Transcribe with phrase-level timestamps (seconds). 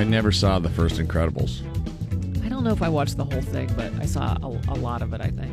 [0.00, 1.60] I never saw the first Incredibles.
[2.44, 5.02] I don't know if I watched the whole thing, but I saw a, a lot
[5.02, 5.52] of it, I think.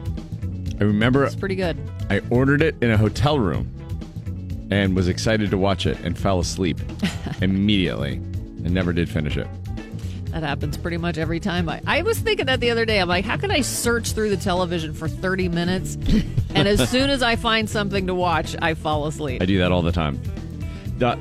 [0.79, 1.77] I remember It's pretty good.
[2.11, 3.69] I ordered it in a hotel room
[4.69, 6.77] and was excited to watch it and fell asleep
[7.41, 9.47] immediately and never did finish it.
[10.27, 11.67] That happens pretty much every time.
[11.67, 13.01] I, I was thinking that the other day.
[13.01, 15.95] I'm like, how can I search through the television for 30 minutes?
[16.53, 19.41] and as soon as I find something to watch, I fall asleep.
[19.41, 20.21] I do that all the time.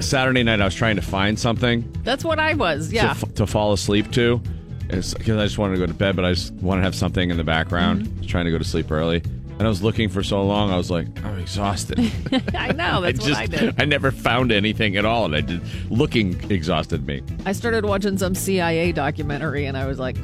[0.01, 2.89] Saturday night, I was trying to find something That's what I was.
[2.89, 3.11] to, Yeah.
[3.11, 4.41] f- to fall asleep to
[4.89, 7.31] because I just wanted to go to bed, but I just wanted to have something
[7.31, 8.03] in the background.
[8.03, 8.17] Mm-hmm.
[8.17, 9.23] I was trying to go to sleep early.
[9.59, 11.99] And I was looking for so long, I was like, I'm exhausted.
[12.55, 13.01] I know.
[13.03, 13.75] That's I just, what I did.
[13.81, 15.25] I never found anything at all.
[15.25, 17.23] And I did, looking exhausted me.
[17.47, 20.17] I started watching some CIA documentary and I was like,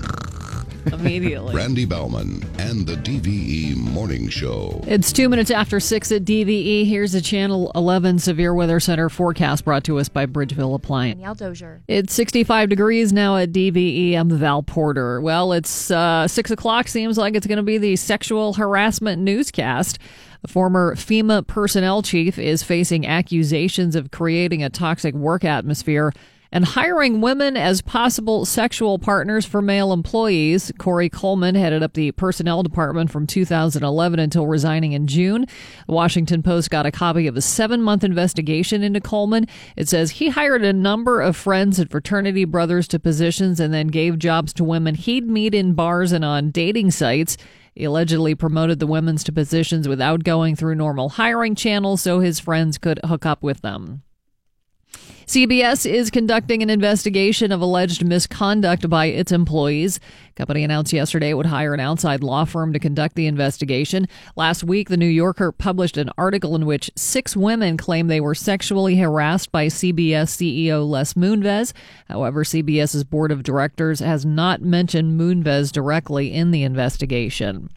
[0.93, 1.55] immediately.
[1.55, 4.83] Randy Bauman and the DVE Morning Show.
[4.87, 6.87] It's two minutes after six at DVE.
[6.87, 11.17] Here's a Channel 11 Severe Weather Center forecast brought to us by Bridgeville Appliance.
[11.17, 11.83] Danielle Dozier.
[11.89, 14.15] It's 65 degrees now at DVE.
[14.15, 15.21] I'm Val Porter.
[15.21, 16.89] Well, it's uh, 6 o'clock.
[16.89, 19.99] Seems like it's going to be the sexual harassment newscast.
[20.43, 26.13] The former FEMA personnel chief is facing accusations of creating a toxic work atmosphere
[26.53, 30.71] and hiring women as possible sexual partners for male employees.
[30.79, 35.47] Corey Coleman headed up the personnel department from 2011 until resigning in June.
[35.87, 39.47] The Washington Post got a copy of a seven month investigation into Coleman.
[39.77, 43.87] It says he hired a number of friends and fraternity brothers to positions and then
[43.87, 47.39] gave jobs to women he'd meet in bars and on dating sites.
[47.75, 52.39] He allegedly promoted the women's to positions without going through normal hiring channels so his
[52.39, 54.03] friends could hook up with them.
[55.33, 59.99] CBS is conducting an investigation of alleged misconduct by its employees.
[60.37, 64.07] Company announced yesterday it would hire an outside law firm to conduct the investigation.
[64.37, 68.35] Last week, the New Yorker published an article in which six women claim they were
[68.35, 71.73] sexually harassed by CBS CEO Les Moonves.
[72.09, 77.71] However, CBS's board of directors has not mentioned Moonves directly in the investigation.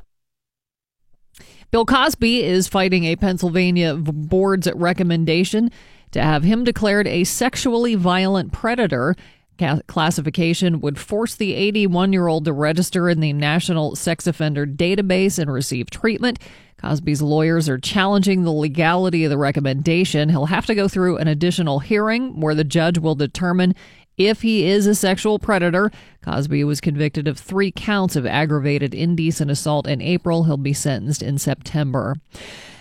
[1.71, 5.71] Bill Cosby is fighting a Pennsylvania board's recommendation
[6.15, 9.17] to have him declared a sexually violent predator.
[9.59, 14.65] Ca- Classification would force the 81 year old to register in the National Sex Offender
[14.65, 16.39] Database and receive treatment.
[16.77, 20.29] Cosby's lawyers are challenging the legality of the recommendation.
[20.29, 23.75] He'll have to go through an additional hearing where the judge will determine
[24.17, 25.91] if he is a sexual predator.
[26.21, 30.45] Cosby was convicted of three counts of aggravated indecent assault in April.
[30.45, 32.15] He'll be sentenced in September.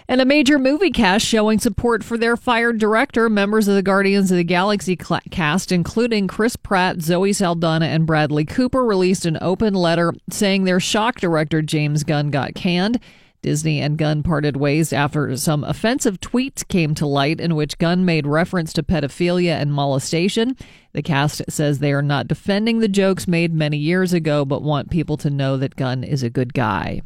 [0.06, 3.30] And a major movie cast showing support for their fired director.
[3.30, 8.44] Members of the Guardians of the Galaxy cast, including Chris Pratt, Zoe Saldana, and Bradley
[8.44, 13.00] Cooper, released an open letter saying their shock director James Gunn got canned.
[13.40, 18.04] Disney and Gunn parted ways after some offensive tweets came to light in which Gunn
[18.04, 20.56] made reference to pedophilia and molestation.
[20.92, 24.90] The cast says they are not defending the jokes made many years ago, but want
[24.90, 27.02] people to know that Gunn is a good guy.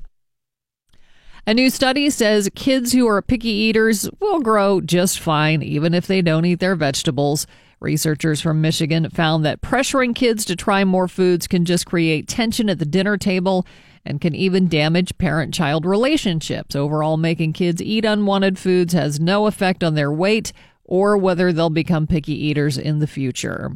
[1.48, 6.06] A new study says kids who are picky eaters will grow just fine, even if
[6.06, 7.46] they don't eat their vegetables.
[7.80, 12.68] Researchers from Michigan found that pressuring kids to try more foods can just create tension
[12.68, 13.66] at the dinner table
[14.04, 16.76] and can even damage parent child relationships.
[16.76, 20.52] Overall, making kids eat unwanted foods has no effect on their weight
[20.84, 23.72] or whether they'll become picky eaters in the future.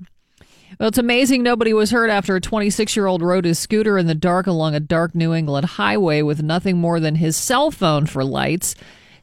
[0.78, 4.06] Well, it's amazing nobody was hurt after a 26 year old rode his scooter in
[4.06, 8.06] the dark along a dark New England highway with nothing more than his cell phone
[8.06, 8.74] for lights.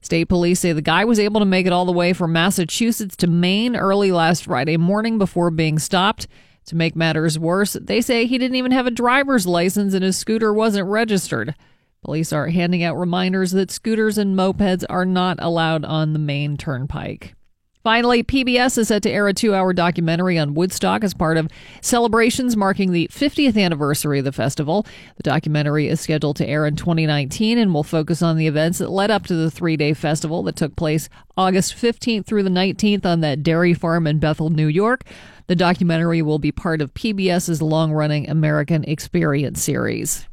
[0.02, 3.16] State police say the guy was able to make it all the way from Massachusetts
[3.18, 6.28] to Maine early last Friday morning before being stopped.
[6.68, 10.18] To make matters worse, they say he didn't even have a driver's license and his
[10.18, 11.56] scooter wasn't registered.
[12.04, 16.56] Police are handing out reminders that scooters and mopeds are not allowed on the main
[16.58, 17.34] turnpike.
[17.82, 21.50] Finally, PBS is set to air a two hour documentary on Woodstock as part of
[21.82, 24.86] celebrations marking the 50th anniversary of the festival.
[25.16, 28.92] The documentary is scheduled to air in 2019 and will focus on the events that
[28.92, 31.08] led up to the three day festival that took place
[31.38, 35.06] August 15th through the 19th on that dairy farm in Bethel, New York.
[35.48, 40.28] The documentary will be part of PBS's long running American Experience series.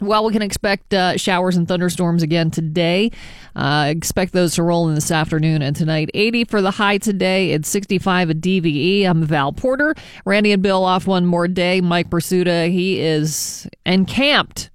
[0.00, 3.10] Well, we can expect uh, showers and thunderstorms again today.
[3.56, 6.08] Uh, expect those to roll in this afternoon and tonight.
[6.14, 7.50] 80 for the high today.
[7.50, 9.04] It's 65 at DVE.
[9.04, 9.96] I'm Val Porter.
[10.24, 11.80] Randy and Bill off one more day.
[11.80, 14.70] Mike Prisuta, he is encamped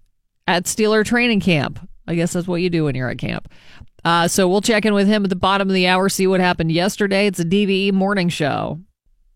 [0.45, 1.79] at Steeler training camp.
[2.05, 3.47] I guess that's what you do when you're at camp.
[4.03, 6.41] Uh, so we'll check in with him at the bottom of the hour, see what
[6.41, 7.27] happened yesterday.
[7.27, 8.81] It's a DVE morning show.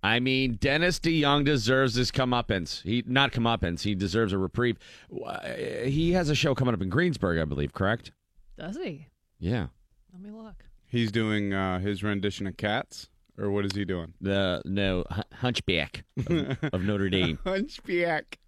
[0.07, 2.81] I mean, Dennis DeYoung deserves his comeuppance.
[2.83, 3.81] He not comeuppance.
[3.81, 4.77] He deserves a reprieve.
[5.25, 5.39] Uh,
[5.85, 7.73] He has a show coming up in Greensburg, I believe.
[7.73, 8.11] Correct?
[8.57, 9.07] Does he?
[9.39, 9.67] Yeah.
[10.13, 10.63] Let me look.
[10.85, 14.13] He's doing uh, his rendition of Cats or what is he doing?
[14.21, 17.37] The no H- Hunchback of, of Notre Dame.
[17.45, 18.39] Hunchback.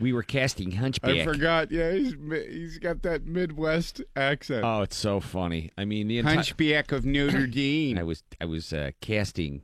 [0.00, 1.10] We were casting Hunchback.
[1.16, 1.70] I forgot.
[1.70, 2.14] Yeah, he's
[2.48, 4.64] he's got that Midwest accent.
[4.64, 5.70] Oh, it's so funny.
[5.76, 6.36] I mean, the entire.
[6.36, 7.98] Hunchback of Notre Dame.
[7.98, 9.62] I was I was uh, casting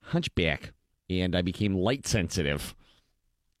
[0.00, 0.72] Hunchback,
[1.10, 2.74] and I became light sensitive.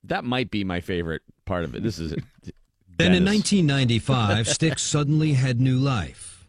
[0.04, 1.82] That might be my favorite part of it.
[1.82, 2.24] This is it.
[2.96, 6.46] Then in 1995, Styx suddenly had new life.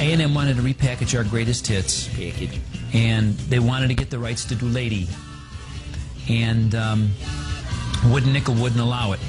[0.00, 2.60] A&M wanted to repackage our greatest hits, package.
[2.94, 5.06] and they wanted to get the rights to do Lady.
[6.30, 7.10] And um,
[8.06, 9.20] Wooden Nickel wouldn't allow it.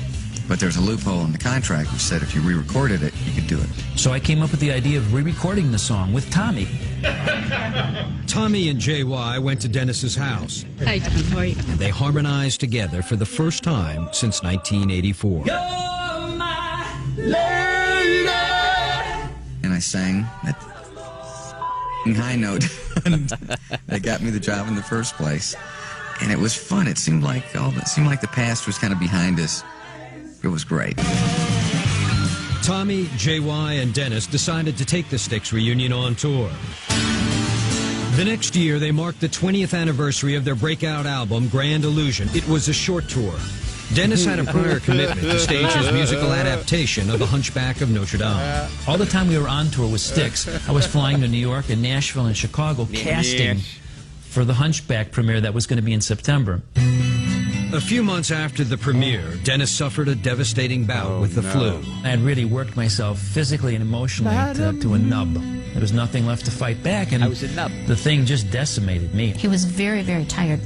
[0.47, 3.47] But there's a loophole in the contract which said if you re-recorded it, you could
[3.47, 3.67] do it.
[3.95, 6.67] So I came up with the idea of re-recording the song with Tommy.
[8.27, 11.11] Tommy and JY went to Dennis's house, Hi, Tom.
[11.11, 11.55] How are you?
[11.69, 15.45] and they harmonized together for the first time since 1984.
[19.63, 20.55] And I sang that
[22.15, 22.61] high note
[23.87, 25.55] that got me the job in the first place.
[26.21, 26.87] And it was fun.
[26.87, 29.63] It seemed like all it seemed like the past was kind of behind us.
[30.43, 30.97] It was great.
[32.63, 36.49] Tommy, JY, and Dennis decided to take the Styx reunion on tour.
[38.15, 42.29] The next year, they marked the 20th anniversary of their breakout album, Grand Illusion.
[42.33, 43.33] It was a short tour.
[43.93, 48.17] Dennis had a prior commitment to stage his musical adaptation of The Hunchback of Notre
[48.17, 48.69] Dame.
[48.87, 51.69] All the time we were on tour with Styx, I was flying to New York
[51.69, 53.59] and Nashville and Chicago casting
[54.21, 56.61] for the Hunchback premiere that was going to be in September.
[57.73, 61.81] A few months after the premiere, Dennis suffered a devastating bout oh, with the flu.
[62.03, 65.33] I had really worked myself physically and emotionally to, to a nub.
[65.33, 67.71] There was nothing left to fight back, and I was a nub.
[67.87, 69.31] the thing just decimated me.
[69.31, 70.59] He was very, very tired.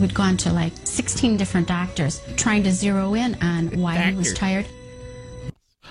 [0.00, 4.34] We'd gone to like 16 different doctors trying to zero in on why he was
[4.34, 4.66] tired.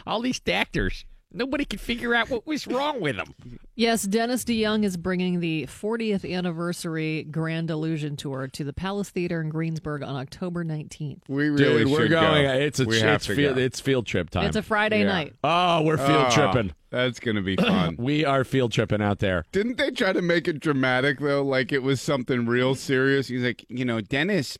[0.06, 3.60] All these doctors, Nobody could figure out what was wrong with them.
[3.80, 9.40] Yes, Dennis DeYoung is bringing the 40th anniversary Grand Illusion tour to the Palace Theater
[9.40, 11.20] in Greensburg on October 19th.
[11.30, 12.46] we really Dude, we're going.
[12.48, 12.54] Go.
[12.54, 13.62] It's a we have it's to field, go.
[13.62, 14.48] it's field trip time.
[14.48, 15.06] It's a Friday Yeah.
[15.06, 15.36] night.
[15.44, 16.74] oh, we're field Oh, tripping.
[16.90, 17.98] That's gonna be fun.
[18.00, 19.46] We are field tripping out there.
[19.52, 23.28] Didn't they try to make it dramatic though, like it was something real serious?
[23.28, 24.58] He's like, you know, Dennis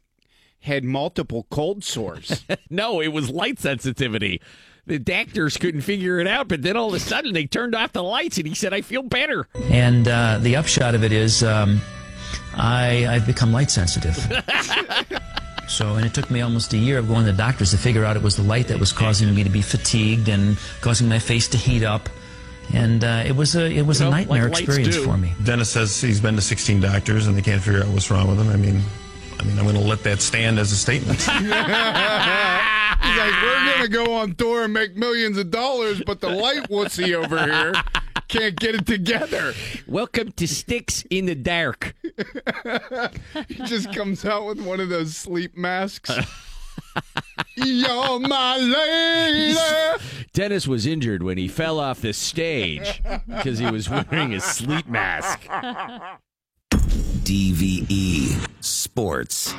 [0.60, 2.46] had multiple cold sores.
[2.70, 4.42] No, it was light sensitivity.
[4.88, 7.92] The doctors couldn't figure it out, but then all of a sudden they turned off
[7.92, 11.44] the lights, and he said, "I feel better." And uh, the upshot of it is,
[11.44, 11.82] um,
[12.56, 14.16] I, I've become light sensitive.
[15.68, 18.06] so, and it took me almost a year of going to the doctors to figure
[18.06, 21.20] out it was the light that was causing me to be fatigued and causing my
[21.20, 22.08] face to heat up.
[22.74, 25.04] And uh, it was a it was You know, a nightmare like experience do.
[25.04, 25.34] for me.
[25.44, 28.40] Dennis says he's been to 16 doctors and they can't figure out what's wrong with
[28.40, 28.50] him.
[28.50, 28.82] I mean,
[29.40, 31.20] I mean, I'm going to let that stand as a statement.
[33.02, 36.70] He's like, we're gonna go on tour and make millions of dollars, but the light
[36.70, 37.74] wussy over here
[38.28, 39.54] can't get it together.
[39.88, 41.96] Welcome to Sticks in the Dark.
[43.48, 46.12] He just comes out with one of those sleep masks.
[47.56, 49.58] You're my lady.
[50.34, 54.88] Dennis was injured when he fell off the stage because he was wearing a sleep
[54.88, 55.42] mask.
[57.24, 59.54] DVE Sports.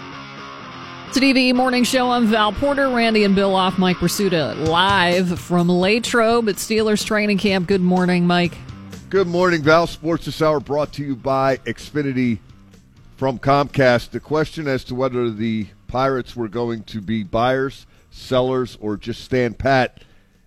[1.08, 2.10] A DVE morning show.
[2.10, 3.78] I'm Val Porter, Randy and Bill off.
[3.78, 7.66] Mike Prisuta live from Latrobe at Steelers training camp.
[7.66, 8.52] Good morning, Mike.
[9.08, 9.86] Good morning, Val.
[9.86, 12.40] Sports this hour brought to you by Xfinity
[13.16, 14.10] from Comcast.
[14.10, 19.24] The question as to whether the Pirates were going to be buyers, sellers, or just
[19.24, 20.02] stand pat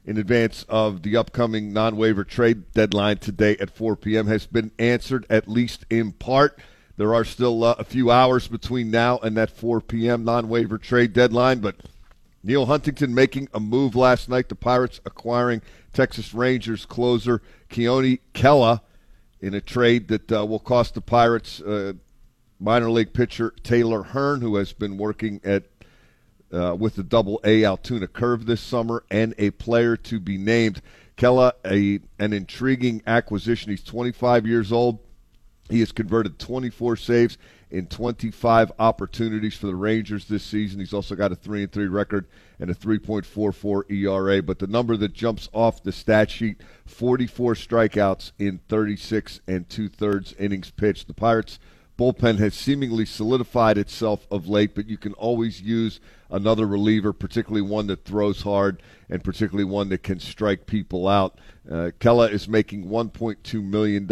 [0.05, 4.27] in advance of the upcoming non waiver trade deadline today at 4 p.m.
[4.27, 6.59] has been answered, at least in part.
[7.01, 10.23] There are still uh, a few hours between now and that 4 p.m.
[10.23, 11.77] non waiver trade deadline, but
[12.43, 14.49] Neal Huntington making a move last night.
[14.49, 17.41] The Pirates acquiring Texas Rangers closer
[17.71, 18.81] Keone Kela
[19.39, 21.93] in a trade that uh, will cost the Pirates uh,
[22.59, 25.63] minor league pitcher Taylor Hearn, who has been working at
[26.53, 30.83] uh, with the Double A Altoona Curve this summer, and a player to be named.
[31.17, 33.71] Kela, a an intriguing acquisition.
[33.71, 34.99] He's 25 years old.
[35.71, 37.37] He has converted 24 saves
[37.71, 40.79] in 25 opportunities for the Rangers this season.
[40.79, 42.27] He's also got a 3 and 3 record
[42.59, 48.33] and a 3.44 ERA, but the number that jumps off the stat sheet, 44 strikeouts
[48.37, 51.07] in 36 and two-thirds innings pitched.
[51.07, 51.57] The Pirates
[51.97, 57.61] bullpen has seemingly solidified itself of late, but you can always use another reliever, particularly
[57.61, 61.37] one that throws hard and particularly one that can strike people out.
[61.69, 64.07] Uh, Kela is making $1.2 million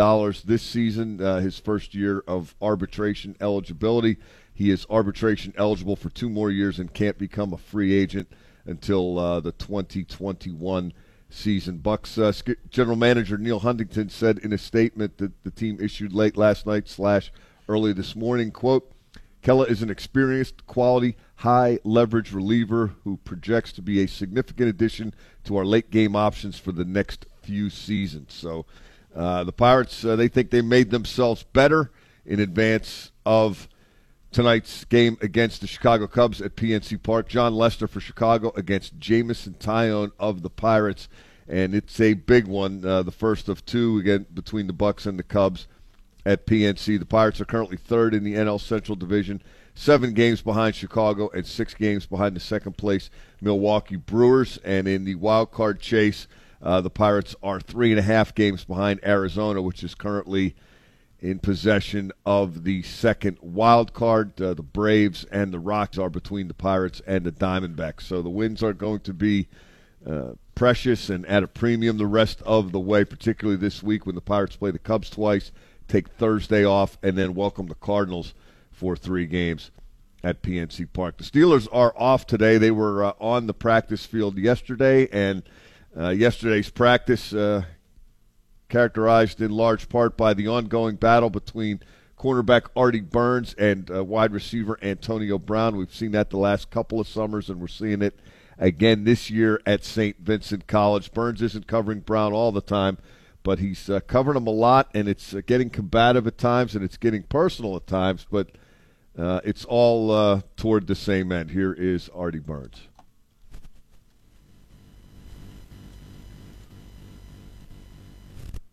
[0.45, 4.17] this season, uh, his first year of arbitration eligibility.
[4.53, 8.29] He is arbitration eligible for two more years and can't become a free agent
[8.65, 10.93] until uh, the 2021
[11.29, 11.77] season.
[11.77, 12.33] Bucks uh,
[12.69, 16.87] general manager Neal Huntington said in a statement that the team issued late last night
[16.87, 17.31] slash
[17.69, 18.91] early this morning, quote,
[19.43, 25.13] Kela is an experienced, quality, high leverage reliever who projects to be a significant addition
[25.45, 28.33] to our late game options for the next few seasons.
[28.33, 28.65] So
[29.15, 31.91] uh, the Pirates, uh, they think they made themselves better
[32.25, 33.69] in advance of
[34.31, 37.29] tonight's game against the Chicago Cubs at PNC Park.
[37.29, 41.07] Jon Lester for Chicago against Jameson Taillon of the Pirates,
[41.47, 45.17] and it's a big one, uh, the first of two again between the Bucks and
[45.17, 45.67] the Cubs
[46.25, 46.99] at PNC.
[46.99, 49.41] The Pirates are currently third in the NL Central Division,
[49.73, 53.09] seven games behind Chicago and six games behind the second place
[53.41, 54.57] Milwaukee Brewers.
[54.63, 56.27] And in the wild card chase,
[56.61, 60.55] uh, the Pirates are three and a half games behind Arizona, which is currently
[61.21, 64.41] in possession of the second wild card.
[64.41, 68.01] Uh, the Braves and the Rocks are between the Pirates and the Diamondbacks.
[68.01, 69.47] So the wins are going to be
[70.05, 74.15] uh, precious and at a premium the rest of the way, particularly this week when
[74.15, 75.51] the Pirates play the Cubs twice,
[75.89, 78.33] take Thursday off, and then welcome the Cardinals
[78.71, 79.71] for three games
[80.23, 81.17] at PNC Park.
[81.17, 82.57] The Steelers are off today.
[82.57, 85.43] They were uh, on the practice field yesterday, and
[85.97, 87.63] uh, yesterday's practice uh,
[88.69, 91.81] characterized in large part by the ongoing battle between
[92.17, 95.77] cornerback Artie Burns and uh, wide receiver Antonio Brown.
[95.77, 98.19] We've seen that the last couple of summers, and we're seeing it
[98.57, 100.17] again this year at St.
[100.19, 101.11] Vincent College.
[101.13, 102.97] Burns isn't covering Brown all the time,
[103.43, 106.83] but he's uh, covering him a lot, and it's uh, getting combative at times, and
[106.83, 108.49] it's getting personal at times, but
[109.17, 111.51] uh, it's all uh, toward the same end.
[111.51, 112.81] Here is Artie Burns.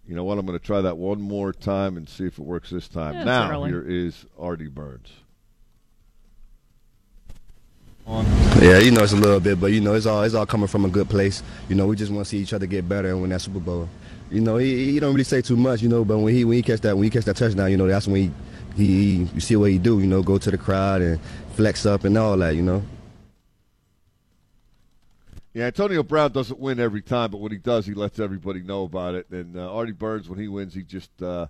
[0.06, 0.38] You know what?
[0.38, 3.14] I'm going to try that one more time and see if it works this time.
[3.14, 3.70] Yeah, now, early.
[3.70, 5.10] here is Artie Burns.
[8.06, 10.68] Yeah, you know it's a little bit, but you know it's all it's all coming
[10.68, 11.42] from a good place.
[11.68, 13.58] You know, we just want to see each other get better and win that Super
[13.58, 13.88] Bowl.
[14.30, 16.56] You know, he, he don't really say too much, you know, but when he when
[16.56, 18.30] he catch that when he catch that touchdown, you know, that's when he
[18.76, 21.20] he, he you see what he do, you know, go to the crowd and
[21.54, 22.82] flex up and all that, you know.
[25.54, 28.84] Yeah, Antonio Brown doesn't win every time, but when he does, he lets everybody know
[28.84, 29.30] about it.
[29.30, 31.46] And uh, Artie Burns, when he wins, he just uh,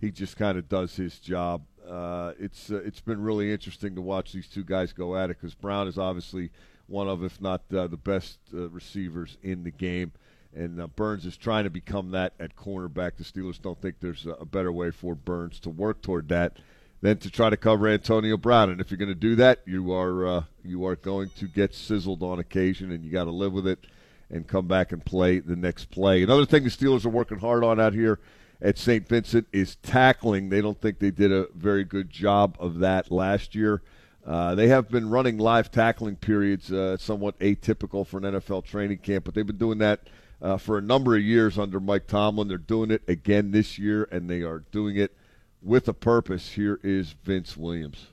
[0.00, 1.62] he just kind of does his job.
[1.88, 5.40] Uh, it's uh, it's been really interesting to watch these two guys go at it
[5.40, 6.50] because Brown is obviously
[6.86, 10.12] one of, if not uh, the best uh, receivers in the game,
[10.58, 13.16] and uh, Burns is trying to become that at cornerback.
[13.16, 16.56] The Steelers don't think there's a better way for Burns to work toward that
[17.00, 18.70] than to try to cover Antonio Brown.
[18.70, 21.74] And if you're going to do that, you are uh, you are going to get
[21.74, 23.86] sizzled on occasion, and you got to live with it
[24.30, 26.22] and come back and play the next play.
[26.22, 28.18] Another thing the Steelers are working hard on out here
[28.60, 29.06] at St.
[29.06, 30.48] Vincent is tackling.
[30.48, 33.80] They don't think they did a very good job of that last year.
[34.26, 38.98] Uh, they have been running live tackling periods, uh, somewhat atypical for an NFL training
[38.98, 40.00] camp, but they've been doing that
[40.40, 42.48] uh, for a number of years under Mike Tomlin.
[42.48, 45.16] They're doing it again this year, and they are doing it
[45.62, 46.52] with a purpose.
[46.52, 48.06] Here is Vince Williams.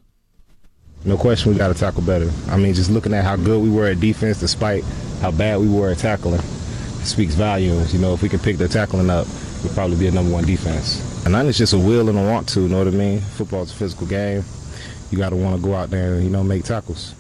[1.03, 2.31] No question, we got to tackle better.
[2.47, 4.83] I mean, just looking at how good we were at defense, despite
[5.21, 6.41] how bad we were at tackling,
[7.03, 7.93] speaks volumes.
[7.93, 9.27] You know, if we can pick the tackling up,
[9.63, 11.25] we'll probably be a number one defense.
[11.25, 12.61] And then it's just a will and a want to.
[12.61, 13.19] You know what I mean?
[13.19, 14.43] Football's a physical game.
[15.11, 17.13] You got to want to go out there and you know make tackles.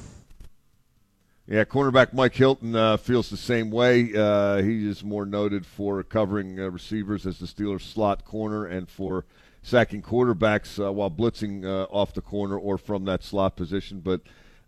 [1.47, 4.11] Yeah, cornerback Mike Hilton uh, feels the same way.
[4.15, 8.89] Uh, he is more noted for covering uh, receivers as the Steelers' slot corner and
[8.89, 9.25] for
[9.61, 13.99] sacking quarterbacks uh, while blitzing uh, off the corner or from that slot position.
[13.99, 14.21] But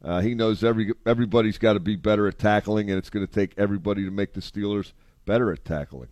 [0.03, 3.33] uh, he knows every everybody's got to be better at tackling, and it's going to
[3.33, 4.93] take everybody to make the Steelers
[5.25, 6.09] better at tackling.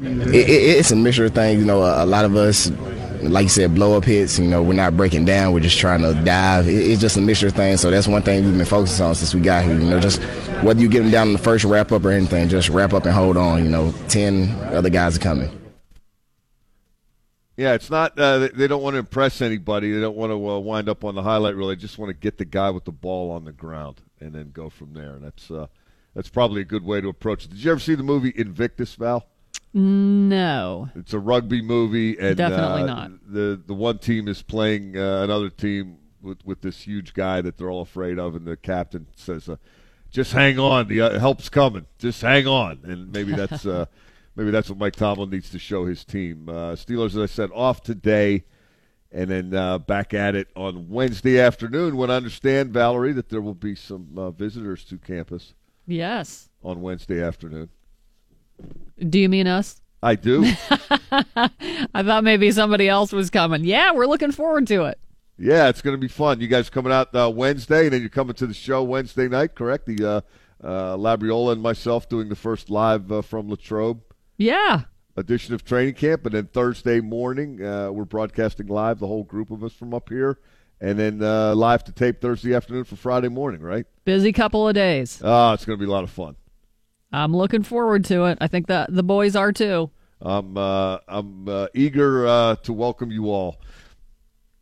[0.00, 1.60] It, it, it's a mixture of things.
[1.60, 2.70] You know, a, a, lot of us,
[3.22, 4.38] like you said, blow up hits.
[4.38, 5.52] You know, we're not breaking down.
[5.52, 6.68] We're just trying to dive.
[6.68, 7.80] It, it's just a mixture of things.
[7.80, 9.78] So that's one thing we've been focusing on since we got here.
[9.78, 10.22] You know, just
[10.62, 13.04] whether you get them down in the first wrap up or anything, just wrap up
[13.04, 13.62] and hold on.
[13.62, 15.50] You know, ten other guys are coming.
[17.56, 18.18] Yeah, it's not.
[18.18, 19.92] Uh, they, don't want to impress anybody.
[19.92, 21.68] They don't want to uh, wind up on the highlight reel.
[21.68, 24.50] They just want to get the guy with the ball on the ground and then
[24.50, 25.14] go from there.
[25.14, 25.68] And that's uh,
[26.14, 27.50] that's probably a good way to approach it.
[27.50, 29.28] Did you ever see the movie Invictus, Val?
[29.74, 30.88] No.
[30.94, 33.10] It's a rugby movie, and Definitely uh, not.
[33.26, 37.58] The the one team is playing uh, another team with with this huge guy that
[37.58, 39.56] they're all afraid of, and the captain says, uh,
[40.10, 41.86] "Just hang on, the uh, help's coming.
[41.98, 43.86] Just hang on." And maybe that's uh,
[44.36, 46.48] maybe that's what Mike Tomlin needs to show his team.
[46.48, 48.44] Uh, Steelers, as I said, off today,
[49.10, 51.96] and then uh, back at it on Wednesday afternoon.
[51.96, 55.52] When I understand, Valerie, that there will be some uh, visitors to campus
[55.86, 56.48] Yes.
[56.62, 57.70] on Wednesday afternoon.
[59.08, 59.80] Do you mean us?
[60.02, 60.44] I do.
[61.10, 63.64] I thought maybe somebody else was coming.
[63.64, 64.98] Yeah, we're looking forward to it.
[65.38, 66.40] Yeah, it's going to be fun.
[66.40, 69.54] You guys coming out uh, Wednesday, and then you're coming to the show Wednesday night,
[69.54, 69.86] correct?
[69.86, 70.20] The uh,
[70.62, 74.00] Uh, Labriola and myself doing the first live uh, from Latrobe
[74.38, 74.82] Yeah.
[75.16, 79.50] edition of training camp, and then Thursday morning uh, we're broadcasting live, the whole group
[79.50, 80.38] of us from up here,
[80.80, 83.60] and then uh, live to tape Thursday afternoon for Friday morning.
[83.60, 83.84] Right?
[84.04, 85.20] Busy couple of days.
[85.22, 86.36] Ah, it's going to be a lot of fun.
[87.14, 88.38] I'm looking forward to it.
[88.40, 89.90] I think the the boys are too.
[90.20, 93.60] I'm uh, I'm uh, eager uh, to welcome you all.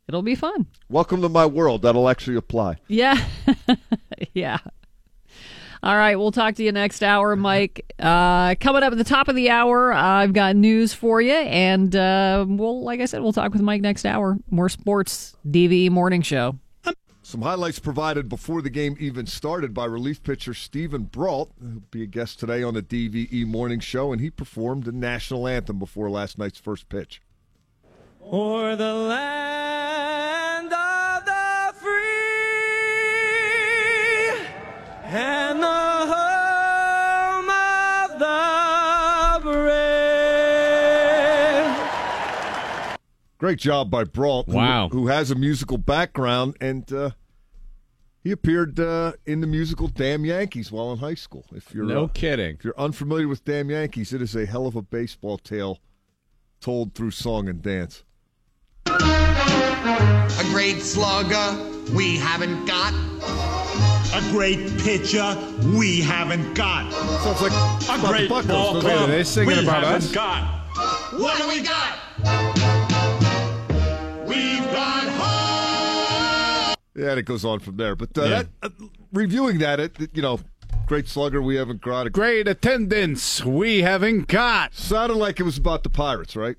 [0.07, 0.67] It'll be fun.
[0.91, 1.83] Welcome to my world.
[1.83, 2.77] That'll actually apply.
[2.89, 3.25] Yeah.
[4.35, 4.59] yeah.
[5.83, 7.93] All right, we'll talk to you next hour, Mike.
[7.99, 11.97] Uh, coming up at the top of the hour, I've got news for you, and
[11.97, 14.39] uh, we'll, like I said, we'll talk with Mike next hour.
[14.49, 16.57] More sports, DVE morning show.
[17.33, 22.03] Some highlights provided before the game even started by relief pitcher Steven Brault, who'll be
[22.03, 26.11] a guest today on the DVE Morning Show, and he performed the national anthem before
[26.11, 27.23] last night's first pitch.
[28.21, 31.97] Or the land of the free
[35.05, 35.67] and the
[36.13, 39.73] home of the brave.
[43.39, 44.91] Great job by Brault, who- Wow.
[44.91, 47.13] who, has a musical background, and uh,
[48.23, 51.45] he appeared uh, in the musical Damn Yankees while in high school.
[51.55, 52.57] If you're No uh, kidding.
[52.57, 55.81] if you're unfamiliar with Damn Yankees, it is a hell of a baseball tale
[56.61, 58.05] told through song and dance.
[58.87, 61.57] A great slugger
[61.95, 62.93] we haven't got.
[64.15, 65.37] A great pitcher
[65.75, 66.93] we haven't got.
[66.93, 68.95] Sounds like a about great the ball doesn't it?
[68.95, 70.13] club Are they singing we about haven't us?
[70.13, 70.45] got.
[71.19, 71.99] What do we got?
[74.27, 75.42] We've got home.
[76.95, 77.97] Yeah, and it goes on from there.
[77.97, 78.29] But uh, Yeah.
[78.29, 80.41] that, uh, reviewing that, it, it- you know,
[80.87, 82.07] great slugger we haven't got.
[82.07, 84.75] A Great attendance we haven't got.
[84.75, 86.57] Sounded like it was about the Pirates, right?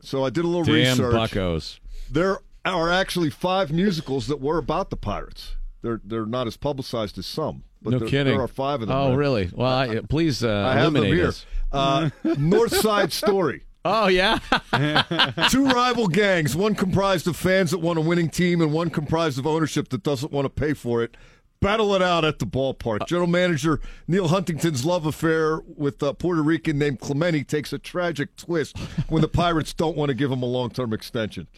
[0.00, 1.12] So I did a little Damn research.
[1.12, 1.80] buckos.
[2.10, 5.56] There are actually five musicals that were about the Pirates.
[5.82, 8.32] They're they're not as publicized as some, but no there, kidding.
[8.34, 8.96] there are five of them.
[8.96, 9.18] Oh, there.
[9.18, 9.50] really?
[9.52, 11.28] Well, I, please uh, I have them illuminate here.
[11.28, 11.46] us.
[11.72, 13.64] Uh, North Side Story.
[13.84, 14.38] Oh yeah.
[15.50, 19.38] Two rival gangs, one comprised of fans that want a winning team and one comprised
[19.38, 21.16] of ownership that doesn't want to pay for it.
[21.60, 23.06] Battle it out at the ballpark.
[23.08, 28.36] General manager Neal Huntington's love affair with a Puerto Rican named Clemente takes a tragic
[28.36, 31.48] twist when the Pirates don't want to give him a long term extension.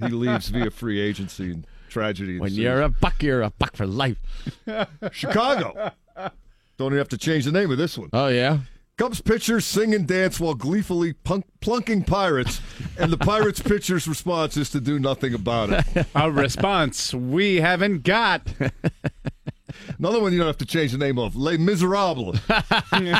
[0.00, 2.38] He leaves via free agency and tragedy.
[2.38, 2.58] when ensues.
[2.58, 4.18] you're a buck, you're a buck for life.
[5.12, 5.92] Chicago.
[6.76, 8.10] Don't even have to change the name of this one.
[8.12, 8.58] Oh yeah.
[8.96, 12.60] Cubs pitchers sing and dance while gleefully punk- plunking Pirates,
[12.96, 16.06] and the Pirates pitcher's response is to do nothing about it.
[16.14, 18.46] A response we haven't got.
[19.98, 22.38] Another one you don't have to change the name of Les Miserables.
[22.92, 23.14] you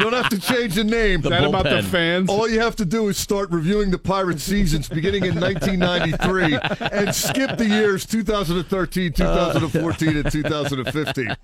[0.00, 1.20] don't have to change the name.
[1.20, 2.28] Is that about the fans?
[2.28, 6.58] All you have to do is start reviewing the Pirate seasons beginning in 1993
[6.92, 11.36] and skip the years 2013, 2014, and 2015.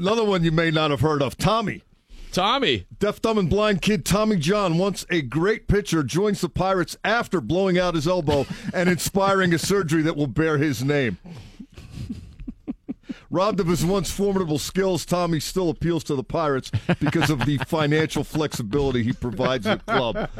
[0.00, 1.82] Another one you may not have heard of Tommy.
[2.32, 2.86] Tommy.
[2.98, 7.38] Deaf, dumb, and blind kid Tommy John, once a great pitcher, joins the Pirates after
[7.38, 11.18] blowing out his elbow and inspiring a surgery that will bear his name.
[13.28, 17.58] Robbed of his once formidable skills, Tommy still appeals to the Pirates because of the
[17.66, 20.30] financial flexibility he provides the club.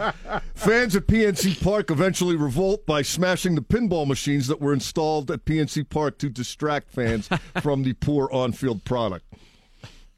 [0.55, 5.44] Fans at PNC Park eventually revolt by smashing the pinball machines that were installed at
[5.44, 7.29] PNC Park to distract fans
[7.61, 9.27] from the poor on field product.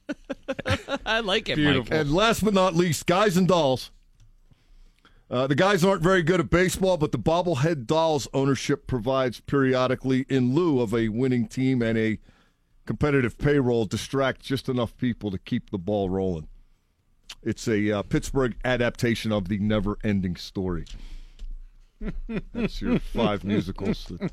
[1.07, 1.83] I like it, Beautiful.
[1.85, 1.99] Michael.
[1.99, 3.91] And last but not least, guys and dolls.
[5.31, 10.27] Uh, the guys aren't very good at baseball, but the bobblehead dolls ownership provides periodically,
[10.29, 12.19] in lieu of a winning team and a
[12.85, 16.49] competitive payroll, distract just enough people to keep the ball rolling.
[17.43, 20.85] It's a uh, Pittsburgh adaptation of the never ending story.
[22.53, 24.33] That's your five musicals that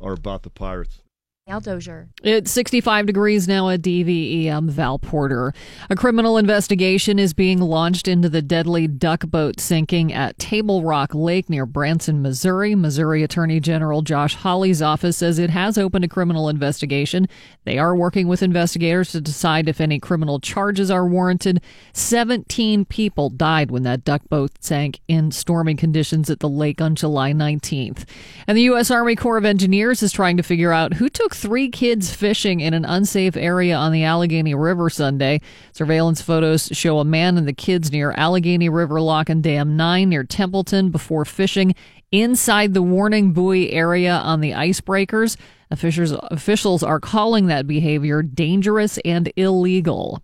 [0.00, 1.02] are about the Pirates.
[1.48, 2.08] Al Dozier.
[2.22, 4.48] It's 65 degrees now at DVE.
[4.48, 5.52] I'm Val Porter.
[5.90, 11.16] A criminal investigation is being launched into the deadly duck boat sinking at Table Rock
[11.16, 12.76] Lake near Branson, Missouri.
[12.76, 17.26] Missouri Attorney General Josh Hawley's office says it has opened a criminal investigation.
[17.64, 21.60] They are working with investigators to decide if any criminal charges are warranted.
[21.92, 26.94] 17 people died when that duck boat sank in stormy conditions at the lake on
[26.94, 28.04] July 19th.
[28.46, 28.92] And the U.S.
[28.92, 32.74] Army Corps of Engineers is trying to figure out who took three kids fishing in
[32.74, 35.40] an unsafe area on the Allegheny River Sunday.
[35.72, 40.08] Surveillance photos show a man and the kids near Allegheny River Lock and Dam 9
[40.08, 41.74] near Templeton before fishing
[42.10, 45.36] inside the warning buoy area on the icebreakers.
[45.70, 50.22] Officials, officials are calling that behavior dangerous and illegal.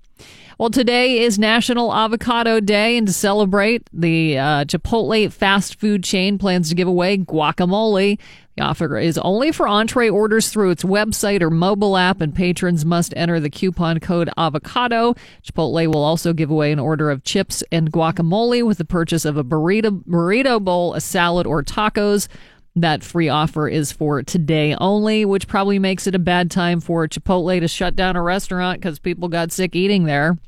[0.58, 6.36] Well, today is National Avocado Day, and to celebrate, the uh, Chipotle fast food chain
[6.36, 8.18] plans to give away guacamole.
[8.56, 12.84] The offer is only for entree orders through its website or mobile app, and patrons
[12.84, 15.14] must enter the coupon code avocado.
[15.44, 19.36] Chipotle will also give away an order of chips and guacamole with the purchase of
[19.36, 22.26] a burrito, burrito bowl, a salad, or tacos.
[22.80, 27.08] That free offer is for today only, which probably makes it a bad time for
[27.08, 30.38] Chipotle to shut down a restaurant because people got sick eating there.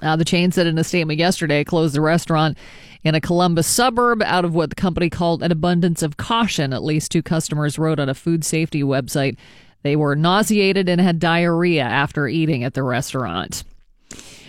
[0.00, 2.56] Uh, the chain said in a statement yesterday closed the restaurant
[3.04, 6.72] in a Columbus suburb out of what the company called an abundance of caution.
[6.72, 9.36] At least two customers wrote on a food safety website
[9.82, 13.64] they were nauseated and had diarrhea after eating at the restaurant.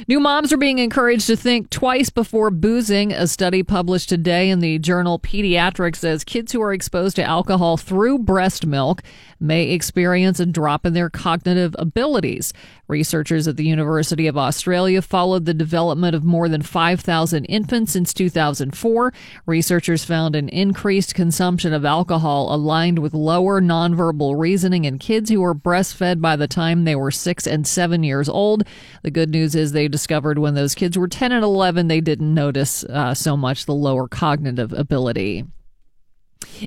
[0.08, 3.12] New moms are being encouraged to think twice before boozing.
[3.12, 7.77] A study published today in the journal Pediatrics says kids who are exposed to alcohol
[7.77, 9.01] through breast milk
[9.43, 12.53] may experience a drop in their cognitive abilities.
[12.88, 18.13] Researchers at the University of Australia followed the development of more than 5,000 infants since
[18.13, 19.13] 2004.
[19.45, 25.41] Researchers found an increased consumption of alcohol aligned with lower nonverbal reasoning in kids who
[25.41, 28.63] were breastfed by the time they were six and seven years old.
[29.03, 32.34] The good news is they discovered when those kids were 10 and 11, they didn't
[32.34, 35.45] notice uh, so much the lower cognitive ability.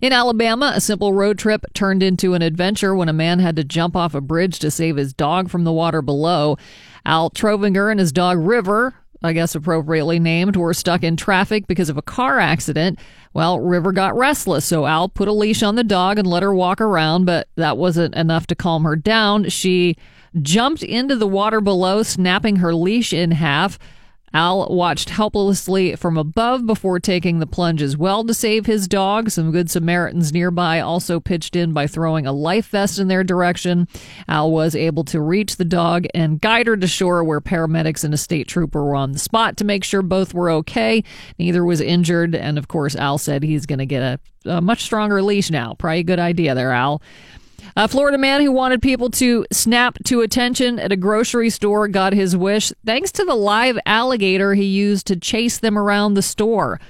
[0.03, 3.65] In Alabama, a simple road trip turned into an adventure when a man had to
[3.65, 6.57] jump off a bridge to save his dog from the water below.
[7.05, 11.89] Al Trovinger and his dog River, I guess appropriately named, were stuck in traffic because
[11.89, 12.99] of a car accident.
[13.33, 16.55] Well, River got restless, so Al put a leash on the dog and let her
[16.55, 19.49] walk around, but that wasn't enough to calm her down.
[19.49, 19.97] She
[20.43, 23.79] jumped into the water below, snapping her leash in half.
[24.37, 29.31] Al watched helplessly from above before taking the plunge as well to save his dog.
[29.31, 33.88] Some good Samaritans nearby also pitched in by throwing a life vest in their direction.
[34.29, 38.12] Al was able to reach the dog and guide her to shore where paramedics and
[38.12, 41.03] a state trooper were on the spot to make sure both were okay.
[41.38, 42.35] Neither was injured.
[42.35, 45.72] And of course, Al said he's going to get a, a much stronger leash now.
[45.79, 47.01] Probably a good idea there, Al.
[47.75, 52.13] A Florida man who wanted people to snap to attention at a grocery store got
[52.13, 56.81] his wish thanks to the live alligator he used to chase them around the store.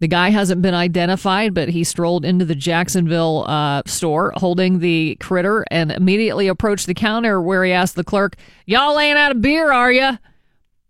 [0.00, 5.16] The guy hasn't been identified, but he strolled into the Jacksonville uh, store holding the
[5.20, 9.40] critter and immediately approached the counter where he asked the clerk, Y'all ain't out of
[9.40, 10.16] beer, are ya?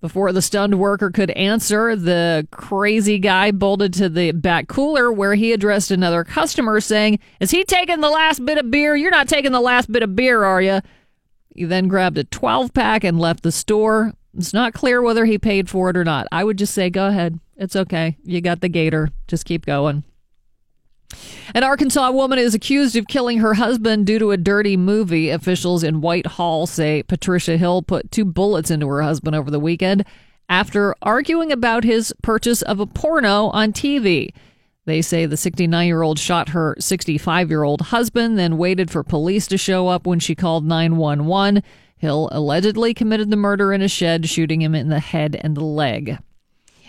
[0.05, 5.35] Before the stunned worker could answer, the crazy guy bolted to the back cooler where
[5.35, 8.95] he addressed another customer, saying, Is he taking the last bit of beer?
[8.95, 10.83] You're not taking the last bit of beer, are you?
[11.49, 14.13] He then grabbed a 12 pack and left the store.
[14.37, 16.27] It's not clear whether he paid for it or not.
[16.31, 17.41] I would just say, Go ahead.
[17.57, 18.19] It's okay.
[18.25, 19.09] You got the gator.
[19.27, 20.05] Just keep going.
[21.55, 25.31] An Arkansas woman is accused of killing her husband due to a dirty movie.
[25.31, 30.05] Officials in Whitehall say Patricia Hill put two bullets into her husband over the weekend
[30.49, 34.31] after arguing about his purchase of a porno on TV.
[34.87, 39.03] They say the 69 year old shot her 65 year old husband, then waited for
[39.03, 41.63] police to show up when she called 911.
[41.97, 45.65] Hill allegedly committed the murder in a shed, shooting him in the head and the
[45.65, 46.19] leg.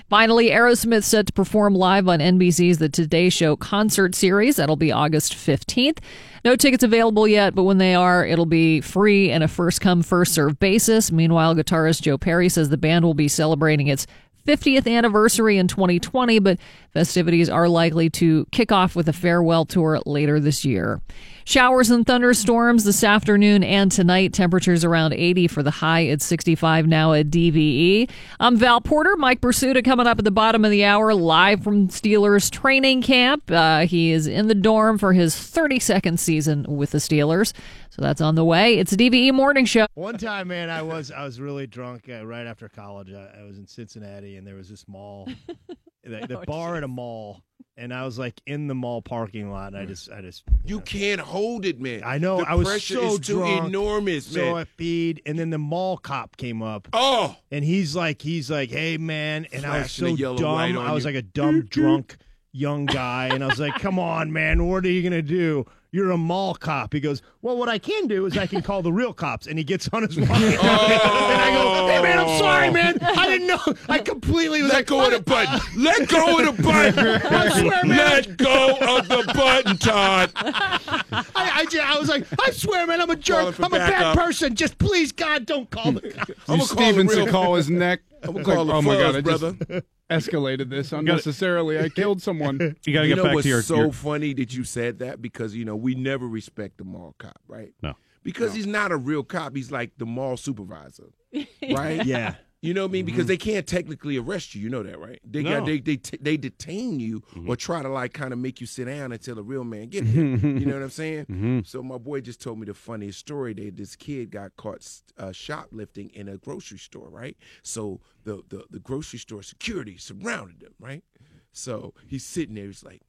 [0.08, 4.58] Finally, Aerosmith set to perform live on NBC's The Today Show concert series.
[4.58, 5.98] That'll be August 15th.
[6.44, 10.04] No tickets available yet, but when they are, it'll be free and a first come,
[10.04, 11.12] first serve basis.
[11.12, 14.06] Meanwhile, guitarist Joe Perry says the band will be celebrating its
[14.46, 16.60] 50th anniversary in 2020, but
[16.96, 21.02] festivities are likely to kick off with a farewell tour later this year.
[21.44, 24.32] Showers and thunderstorms this afternoon and tonight.
[24.34, 28.10] Temperatures around 80 for the high at 65 now at DVE.
[28.40, 29.16] I'm Val Porter.
[29.18, 33.52] Mike Prisuta coming up at the bottom of the hour, live from Steelers training camp.
[33.52, 37.54] Uh, he is in the dorm for his 32nd season with the Steelers.
[37.90, 38.80] So that's on the way.
[38.80, 39.86] It's a DVE morning show.
[39.94, 43.12] One time, man, I was I was really drunk uh, right after college.
[43.14, 45.30] I, I was in Cincinnati, and there was this mall,
[46.06, 47.42] the, the Oh, bar at a mall,
[47.78, 50.80] and I was like in the mall parking lot, and I just I just You
[50.82, 52.04] can't hold it, man.
[52.06, 54.56] I know The I was pressure so is too drunk, enormous, so man.
[54.56, 56.88] I peed, and then the mall cop came up.
[56.94, 60.74] Oh, and he's like, he's like, hey man, and I was so the yellow light
[60.74, 60.86] dumb.
[60.86, 61.10] I was you.
[61.10, 62.18] like a dumb drunk
[62.52, 65.66] young guy, and I was like, come on, man, what are you gonna do?
[65.96, 66.92] You're a mall cop.
[66.92, 69.58] He goes, well, what I can do is I can call the real cops, and
[69.58, 70.60] he gets on his walkie oh.
[70.60, 73.62] and I go, hey man, I'm sorry, man, I didn't know.
[73.88, 75.62] I completely was Let like, go of the button.
[75.82, 77.00] Let go of the button.
[77.08, 77.98] I swear, man.
[77.98, 80.32] Let go of the button, Todd.
[80.36, 83.58] I, I, ju- I was like, I swear, man, I'm a jerk.
[83.58, 84.18] I'm a bad backup.
[84.18, 84.54] person.
[84.54, 86.32] Just please, God, don't call the cops.
[86.50, 88.02] I'm You gonna call the Stevenson real- call his neck.
[88.28, 89.82] I'm gonna It's like, the oh my god, fuzz, I brother.
[90.10, 91.80] escalated this unnecessarily.
[91.80, 92.60] I killed someone.
[92.86, 93.62] You got to you get know back what's to your.
[93.62, 97.16] so your- funny that you said that because you know we never respect the mall
[97.18, 97.74] cop, right?
[97.82, 97.94] No.
[98.24, 99.56] Because he's not a real cop.
[99.56, 101.12] He's like the mall supervisor,
[101.72, 102.04] right?
[102.06, 102.36] Yeah.
[102.66, 103.06] You know what I mean?
[103.06, 104.62] Because they can't technically arrest you.
[104.62, 105.20] You know that, right?
[105.24, 105.60] They No.
[105.60, 108.68] got they they t- they detain you or try to like kind of make you
[108.68, 110.24] sit down until a real man get there.
[110.60, 111.26] you know what I'm saying?
[111.26, 111.68] Mhm.
[111.68, 113.54] So my boy just told me the funniest story.
[113.54, 114.86] That this kid got caught
[115.18, 117.38] uh, shoplifting in a grocery store, right?
[117.64, 121.04] So the, the the grocery store security surrounded him, right?
[121.52, 122.66] So he's sitting there.
[122.66, 123.02] He's like,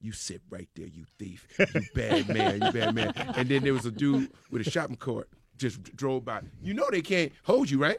[0.00, 3.72] "You sit right there, you thief, you bad man, you bad man." And then there
[3.72, 6.40] was a dude with a shopping cart just drove by.
[6.62, 7.98] You know they can't hold you, right?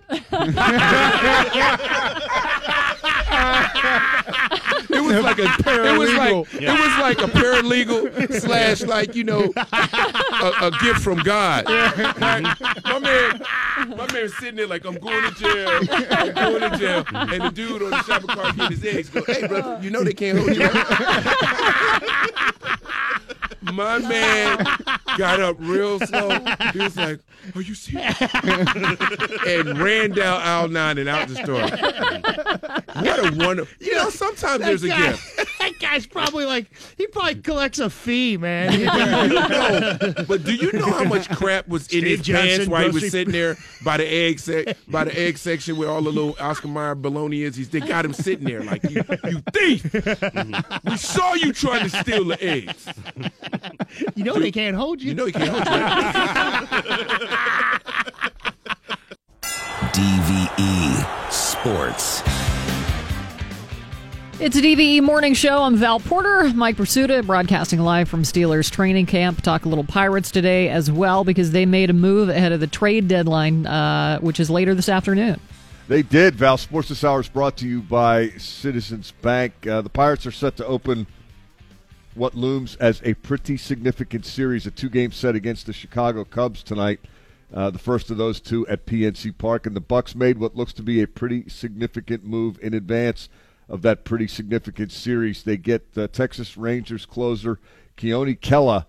[4.89, 9.23] it was like a it was like it was like a paralegal slash like you
[9.23, 11.65] know a, a gift from God.
[11.67, 13.41] My man,
[13.89, 15.69] my man sitting there like I'm going to jail,
[16.11, 19.23] I'm going to jail, and the dude on the shopping cart getting his eggs go,
[19.25, 20.67] hey brother, you know they can't hold you.
[20.67, 22.07] Right?
[23.73, 24.57] My man
[25.17, 26.29] got up real slow.
[26.73, 27.19] He was like,
[27.55, 28.15] "Are you serious?"
[29.47, 31.61] and ran down aisle nine and out the store.
[33.03, 33.85] What a wonderful!
[33.85, 35.41] You know, sometimes there's a guy- gift.
[35.67, 38.83] That guy's probably like he probably collects a fee, man.
[38.85, 42.89] no, but do you know how much crap was in Steve his pants while he
[42.91, 46.37] was sitting there by the egg sec- by the egg section where all the little
[46.39, 47.57] Oscar Mayer bologna is?
[47.57, 49.93] He's they got him sitting there like you, you thief.
[50.85, 52.87] we saw you trying to steal the eggs.
[54.15, 55.09] You know they can't hold you.
[55.09, 57.27] You know he can't hold you.
[59.97, 62.21] DVE Sports.
[64.39, 65.63] It's a DVE morning show.
[65.63, 69.41] I'm Val Porter, Mike Prisuta, broadcasting live from Steelers training camp.
[69.41, 72.67] Talk a little Pirates today as well because they made a move ahead of the
[72.67, 75.39] trade deadline, uh, which is later this afternoon.
[75.87, 76.35] They did.
[76.35, 79.65] Val Sports This Hour is brought to you by Citizens Bank.
[79.65, 81.07] Uh, the Pirates are set to open
[82.17, 86.99] what looms as a pretty significant series, a two-game set against the Chicago Cubs tonight.
[87.53, 90.73] Uh, the first of those two at PNC Park, and the Bucks made what looks
[90.73, 93.29] to be a pretty significant move in advance
[93.69, 95.43] of that pretty significant series.
[95.43, 97.59] They get uh, Texas Rangers closer
[97.95, 98.85] Keone Kela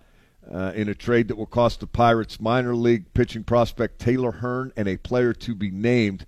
[0.53, 4.73] uh, in a trade that will cost the Pirates minor league pitching prospect Taylor Hearn
[4.77, 6.27] and a player to be named.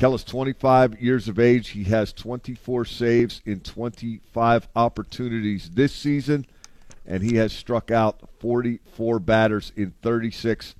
[0.00, 1.68] Kela's 25 years of age.
[1.68, 6.46] He has 24 saves in 25 opportunities this season,
[7.04, 10.74] and he has struck out 44 batters in 36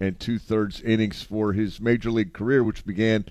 [0.00, 3.26] and two thirds innings for his major league career, which began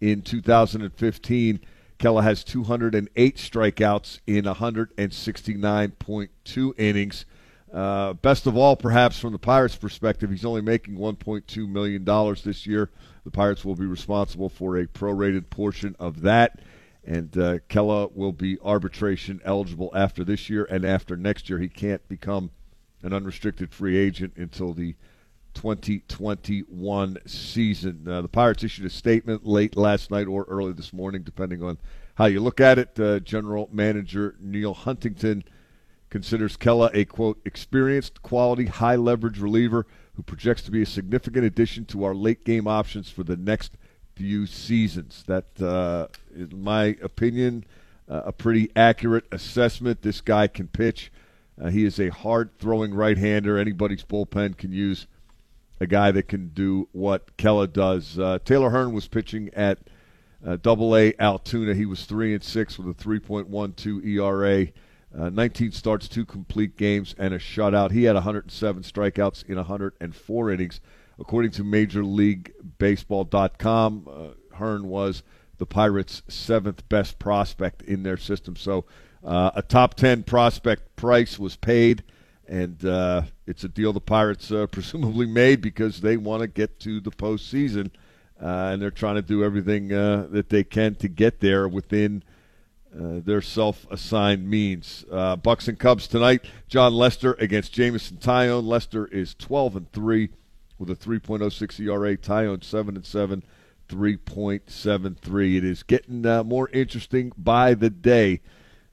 [0.00, 1.60] in 2015.
[1.98, 7.26] Kela has 208 strikeouts in 169.2 innings.
[7.70, 12.42] Uh, best of all, perhaps from the Pirates' perspective, he's only making 1.2 million dollars
[12.42, 12.88] this year.
[13.28, 16.60] The Pirates will be responsible for a prorated portion of that,
[17.04, 21.58] and uh, Kela will be arbitration eligible after this year and after next year.
[21.58, 22.50] He can't become
[23.02, 24.94] an unrestricted free agent until the
[25.52, 28.08] 2021 season.
[28.08, 31.76] Uh, the Pirates issued a statement late last night or early this morning, depending on
[32.14, 32.98] how you look at it.
[32.98, 35.44] Uh, General Manager Neal Huntington
[36.10, 41.44] considers Kela a quote experienced, quality, high leverage reliever who projects to be a significant
[41.44, 43.76] addition to our late game options for the next
[44.14, 45.24] few seasons.
[45.26, 47.64] That, uh, in my opinion,
[48.08, 50.02] uh, a pretty accurate assessment.
[50.02, 51.12] This guy can pitch.
[51.60, 53.58] Uh, he is a hard throwing right hander.
[53.58, 55.06] Anybody's bullpen can use
[55.80, 58.18] a guy that can do what Kela does.
[58.18, 59.78] Uh, Taylor Hearn was pitching at
[60.44, 61.74] uh, Double A Altoona.
[61.74, 64.68] He was three and six with a 3.12 ERA.
[65.16, 67.92] Uh, 19 starts, two complete games, and a shutout.
[67.92, 70.80] He had 107 strikeouts in 104 innings.
[71.18, 75.22] According to Major League Baseball.com, uh, Hearn was
[75.56, 78.54] the Pirates' seventh best prospect in their system.
[78.54, 78.84] So
[79.24, 82.04] uh, a top 10 prospect price was paid,
[82.46, 86.78] and uh, it's a deal the Pirates uh, presumably made because they want to get
[86.80, 87.90] to the postseason,
[88.40, 92.22] uh, and they're trying to do everything uh, that they can to get there within–
[92.94, 95.04] uh, their self-assigned means.
[95.10, 96.44] Uh, Bucks and Cubs tonight.
[96.68, 98.66] Jon Lester against Jameson Taillon.
[98.66, 100.30] Lester is 12 and three
[100.78, 102.16] with a 3.06 ERA.
[102.16, 103.42] Taillon seven and seven,
[103.88, 105.56] 3.73.
[105.56, 108.40] It is getting uh, more interesting by the day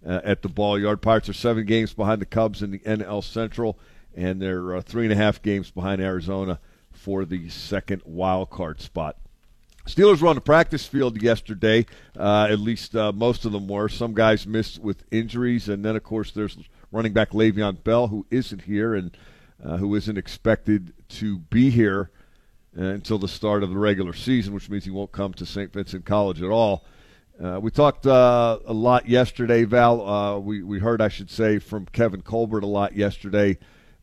[0.06, 1.02] uh, at the ball yard.
[1.02, 3.80] Pirates are seven games behind the Cubs in the NL Central,
[4.16, 6.60] and they're uh, three and a half games behind Arizona
[6.92, 9.18] for the second wild card spot.
[9.86, 11.86] Steelers were on the practice field yesterday.
[12.18, 13.88] Uh, at least uh, most of them were.
[13.88, 16.58] Some guys missed with injuries, and then of course there's
[16.92, 19.16] running back Le'Veon Bell, who isn't here and
[19.64, 22.10] uh, who isn't expected to be here
[22.78, 25.72] uh, until the start of the regular season, which means he won't come to St.
[25.72, 26.84] Vincent College at all.
[27.42, 30.42] Uh, we talked uh, a lot yesterday, Val.
[30.42, 33.58] We we heard, I should say, from Kevin Colbert a lot yesterday,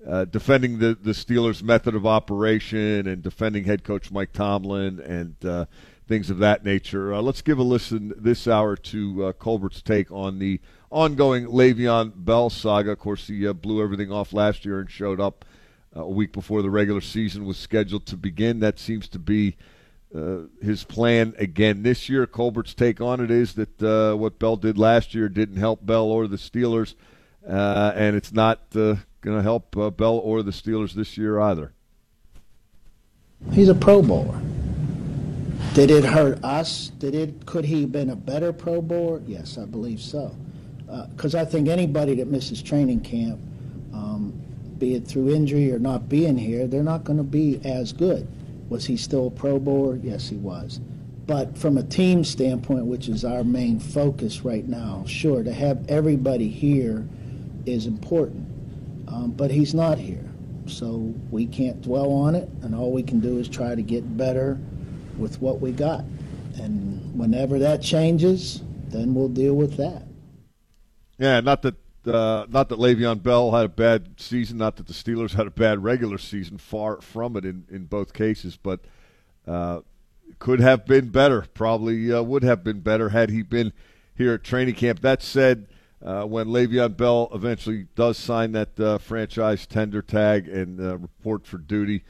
[0.06, 5.36] uh, defending the the Steelers' method of operation and defending head coach Mike Tomlin and
[5.44, 5.66] uh,
[6.08, 7.14] things of that nature.
[7.14, 10.60] Uh, let's give a listen this hour to uh, Colbert's take on the
[10.90, 12.92] ongoing Le'Veon Bell saga.
[12.92, 15.44] Of course, he uh, blew everything off last year and showed up
[15.94, 18.60] a week before the regular season was scheduled to begin.
[18.60, 19.56] That seems to be
[20.60, 22.26] his plan again this year.
[22.26, 26.26] Colbert's take on it is that what Bell did last year didn't help Bell or
[26.26, 26.94] the Steelers,
[27.46, 28.74] and it's not
[29.22, 31.72] going to help uh, Bell or the Steelers this year either.
[33.52, 34.40] He's a Pro Bowler.
[35.74, 36.88] Did it hurt us?
[36.98, 37.46] Did it?
[37.46, 39.22] Could he have been a better Pro Bowler?
[39.26, 40.36] Yes, I believe so.
[41.10, 43.40] Because I think anybody that misses training camp,
[43.94, 44.34] um,
[44.76, 48.28] be it through injury or not being here, they're not going to be as good.
[48.68, 49.96] Was he still a Pro Bowler?
[49.96, 50.80] Yes, he was.
[51.26, 55.88] But from a team standpoint, which is our main focus right now, sure, to have
[55.88, 57.06] everybody here
[57.64, 58.46] is important.
[59.12, 60.24] Um, but he's not here.
[60.66, 64.16] So we can't dwell on it, and all we can do is try to get
[64.16, 64.58] better
[65.18, 66.04] with what we got.
[66.56, 70.04] And whenever that changes, then we'll deal with that.
[71.18, 71.74] Yeah, not that
[72.06, 75.50] uh, not that Le'Veon Bell had a bad season, not that the Steelers had a
[75.50, 76.58] bad regular season.
[76.58, 78.80] Far from it in, in both cases, but
[79.46, 79.80] uh,
[80.38, 81.42] could have been better.
[81.54, 83.72] Probably uh, would have been better had he been
[84.16, 85.00] here at training camp.
[85.00, 85.66] That said,
[86.04, 91.46] uh, when Le'Veon Bell eventually does sign that uh, franchise tender tag and uh, report
[91.46, 92.04] for duty,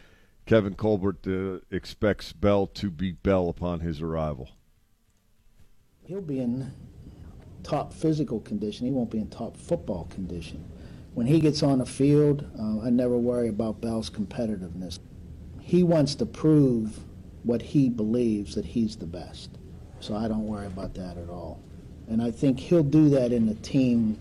[0.46, 4.50] Kevin Colbert expects Bell to be Bell upon his arrival.
[6.04, 6.72] He'll be in
[7.62, 8.86] top physical condition.
[8.86, 10.64] He won't be in top football condition.
[11.14, 14.98] When he gets on the field, uh, I never worry about Bell's competitiveness.
[15.60, 16.98] He wants to prove
[17.44, 19.50] what he believes that he's the best.
[20.00, 21.62] So I don't worry about that at all.
[22.12, 24.18] And I think he'll do that in the team.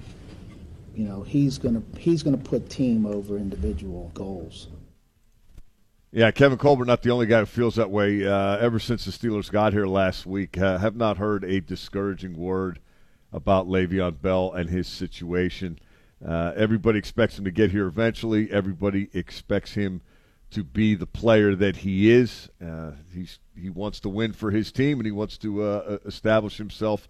[0.95, 4.69] You know, he's gonna he's gonna put team over individual goals.
[6.13, 8.25] Yeah, Kevin Colbert not the only guy who feels that way.
[8.25, 12.37] Uh, ever since the Steelers got here last week, uh, have not heard a discouraging
[12.37, 12.79] word
[13.33, 15.77] about Le'Veon Bell and his situation.
[16.25, 18.49] Uh, everybody expects him to get here eventually.
[18.51, 20.01] Everybody expects him
[20.51, 22.49] to be the player that he is.
[22.65, 26.55] Uh, he's he wants to win for his team, and he wants to uh, establish
[26.55, 27.09] himself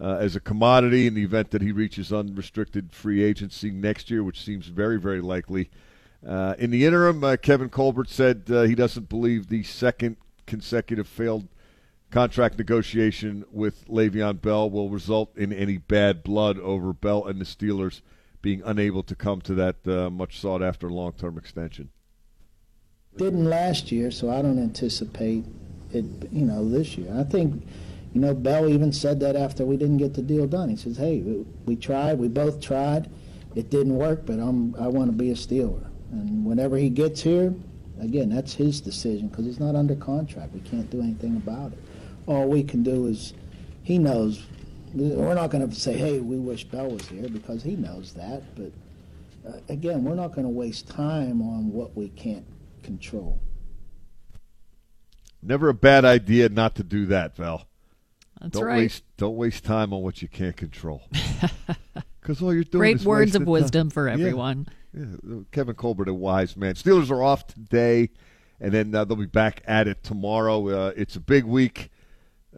[0.00, 4.22] uh, as a commodity in the event that he reaches unrestricted free agency next year,
[4.22, 5.70] which seems very very likely.
[6.26, 11.48] Uh, in the interim, uh, Kevin Colbert said he doesn't believe the second consecutive failed
[12.10, 17.44] contract negotiation with Le'Veon Bell will result in any bad blood over Bell and the
[17.44, 18.00] Steelers
[18.42, 21.90] being unable to come to that uh, much sought after long term extension.
[23.16, 25.44] Didn't last year, so I don't anticipate
[25.92, 27.12] it, you know, this year.
[27.18, 27.66] I think,
[28.16, 30.68] you know, Bell even said that after we didn't get the deal done.
[30.68, 33.10] He says, hey, we, we tried, we both tried.
[33.54, 35.86] It didn't work, but I'm, I want to be a Steeler.
[36.12, 37.54] And whenever he gets here,
[38.00, 40.52] again, that's his decision because he's not under contract.
[40.52, 41.78] We can't do anything about it
[42.26, 43.34] all we can do is,
[43.82, 44.44] he knows.
[44.94, 48.42] We're not going to say, hey, we wish Bell was here because he knows that.
[48.56, 48.72] But
[49.48, 52.46] uh, again, we're not going to waste time on what we can't
[52.82, 53.40] control.
[55.42, 57.66] Never a bad idea not to do that, Val.
[58.40, 58.78] That's don't right.
[58.78, 61.02] Waste, don't waste time on what you can't control.
[62.20, 63.50] Because all you're doing Great words of time.
[63.50, 64.66] wisdom for everyone.
[64.92, 65.04] Yeah.
[65.24, 65.36] yeah.
[65.52, 66.74] Kevin Colbert, a wise man.
[66.74, 68.10] Steelers are off today,
[68.60, 70.68] and then uh, they'll be back at it tomorrow.
[70.68, 71.88] Uh, it's a big week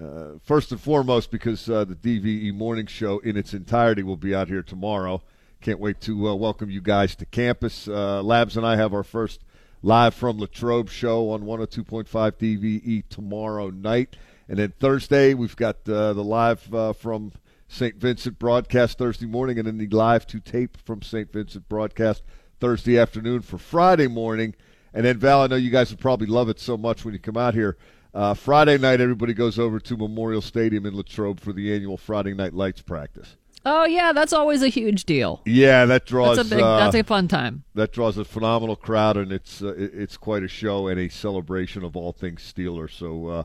[0.01, 4.35] uh, first and foremost, because uh, the DVE morning show in its entirety will be
[4.35, 5.23] out here tomorrow.
[5.61, 7.87] Can't wait to uh, welcome you guys to campus.
[7.88, 9.45] Uh, Labs and I have our first
[9.83, 14.17] live from Latrobe show on 102.5 DVE tomorrow night.
[14.49, 17.33] And then Thursday, we've got uh, the live uh, from
[17.69, 17.97] St.
[17.97, 21.31] Vincent broadcast Thursday morning, and then the live to tape from St.
[21.31, 22.23] Vincent broadcast
[22.61, 24.55] Thursday afternoon for Friday morning.
[24.95, 27.21] And then, Val, I know you guys would probably love it so much when you
[27.21, 27.77] come out here.
[28.15, 32.33] Uh, Friday night, everybody goes over to Memorial Stadium in Latrobe for the annual Friday
[32.33, 33.37] Night Lights practice.
[33.67, 35.43] Oh yeah, that's always a huge deal.
[35.45, 36.37] Yeah, that draws.
[36.39, 36.65] That's a big.
[36.65, 37.65] Uh, that's a fun time.
[37.75, 41.85] That draws a phenomenal crowd, and it's uh, it's quite a show and a celebration
[41.85, 42.93] of all things Steelers.
[42.93, 43.43] So uh,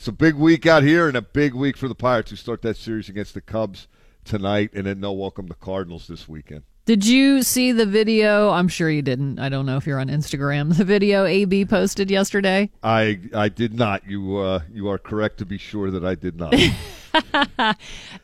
[0.00, 2.62] it's a big week out here, and a big week for the Pirates who start
[2.62, 3.86] that series against the Cubs
[4.24, 6.62] tonight, and then they'll welcome the Cardinals this weekend.
[6.86, 8.48] Did you see the video?
[8.48, 9.38] I'm sure you didn't.
[9.38, 10.74] I don't know if you're on Instagram.
[10.74, 12.70] The video AB posted yesterday.
[12.82, 14.08] I I did not.
[14.08, 16.54] You uh, you are correct to be sure that I did not.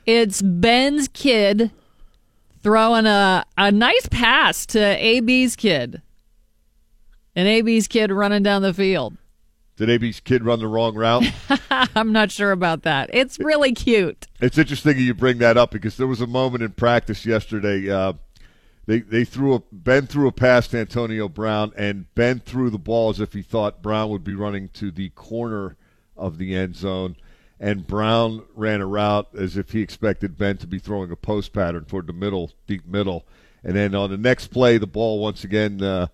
[0.07, 1.72] it's Ben's kid
[2.62, 6.01] throwing a a nice pass to AB's kid,
[7.35, 9.18] and AB's kid running down the field.
[9.77, 11.24] Did AB's kid run the wrong route?
[11.70, 13.11] I'm not sure about that.
[13.12, 14.27] It's really cute.
[14.41, 17.91] It's interesting you bring that up because there was a moment in practice yesterday.
[17.91, 18.14] Uh,
[18.87, 22.79] they they threw a Ben threw a pass to Antonio Brown, and Ben threw the
[22.79, 25.77] ball as if he thought Brown would be running to the corner
[26.16, 27.16] of the end zone.
[27.59, 31.53] and Brown ran a route as if he expected Ben to be throwing a post
[31.53, 33.27] pattern toward the middle, deep middle.
[33.64, 36.07] And then on the next play, the ball once again uh,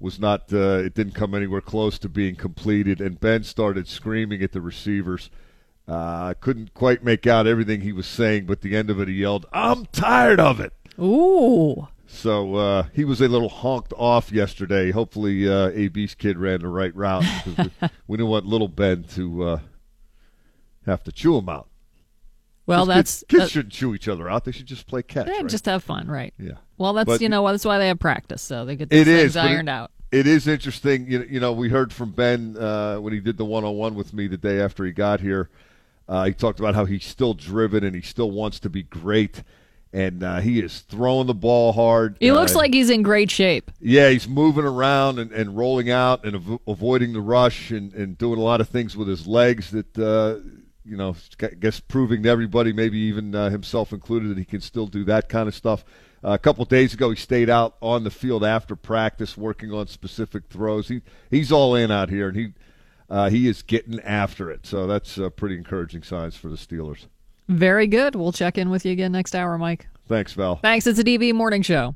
[0.00, 3.00] was not, uh, it didn't come anywhere close to being completed.
[3.00, 5.30] And Ben started screaming at the receivers.
[5.86, 9.08] Uh, couldn't quite make out everything he was saying, but at the end of it,
[9.08, 10.72] he yelled, I'm tired of it.
[11.00, 11.88] Ooh.
[12.06, 14.90] So uh, he was a little honked off yesterday.
[14.90, 19.04] Hopefully, uh, AB's kid ran the right route because we, we didn't want little Ben
[19.14, 19.58] to uh,
[20.86, 21.68] have to chew him out.
[22.66, 24.44] well that's kids, kids that- shouldn't chew each other out.
[24.44, 25.26] They should just play catch.
[25.26, 25.46] Right?
[25.46, 26.32] just have fun, right?
[26.38, 26.52] Yeah.
[26.78, 29.04] Well, that's But- you know that's why they have practice, so they get these It
[29.04, 29.90] things is but it- ironed out.
[30.10, 31.06] It is interesting.
[31.06, 34.26] You, you know, we heard from Ben uh, when he did the one-on-one with me
[34.26, 35.50] the day after he got here.
[36.08, 39.42] Uh, he talked about how he's still driven and he still wants to be great,
[39.92, 42.16] and uh, he is throwing the ball hard.
[42.20, 43.70] He looks like he's in great shape.
[43.82, 48.16] Yeah, he's moving around and, and rolling out and av- avoiding the rush and, and
[48.16, 50.36] doing a lot of things with his legs that, uh,
[50.86, 54.62] you know, I guess proving to everybody, maybe even uh, himself included, that he can
[54.62, 55.84] still do that kind of stuff.
[56.24, 59.86] Uh, a couple days ago, he stayed out on the field after practice working on
[59.86, 60.88] specific throws.
[60.88, 62.48] He He's all in out here, and he,
[63.08, 64.66] uh, he is getting after it.
[64.66, 67.06] So that's uh, pretty encouraging signs for the Steelers.
[67.48, 68.14] Very good.
[68.14, 69.88] We'll check in with you again next hour, Mike.
[70.06, 70.56] Thanks, Val.
[70.56, 70.86] Thanks.
[70.86, 71.94] It's a DVE morning show.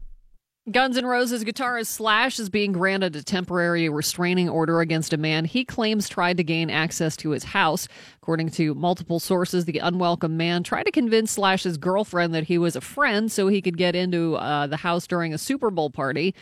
[0.71, 5.45] Guns N' Roses guitarist Slash is being granted a temporary restraining order against a man
[5.45, 7.89] he claims tried to gain access to his house.
[8.23, 12.77] According to multiple sources, the unwelcome man tried to convince Slash's girlfriend that he was
[12.77, 16.33] a friend so he could get into uh, the house during a Super Bowl party.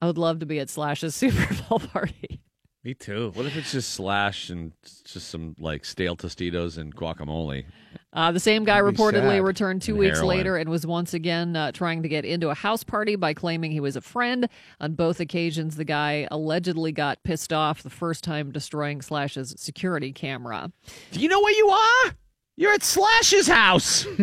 [0.00, 2.40] I would love to be at Slash's Super Bowl party.
[2.86, 3.32] Me too.
[3.34, 4.70] What if it's just slash and
[5.04, 7.64] just some like stale Tostitos and guacamole?
[8.12, 9.42] Uh, the same guy That'd reportedly sad.
[9.42, 10.36] returned two And weeks heroin.
[10.36, 13.72] later and was once again uh, trying to get into a house party by claiming
[13.72, 14.48] he was a friend.
[14.80, 20.12] On both occasions, the guy allegedly got pissed off the first time destroying Slash's security
[20.12, 20.70] camera.
[21.10, 22.14] Do you know where you are?
[22.56, 24.04] You're at Slash's house.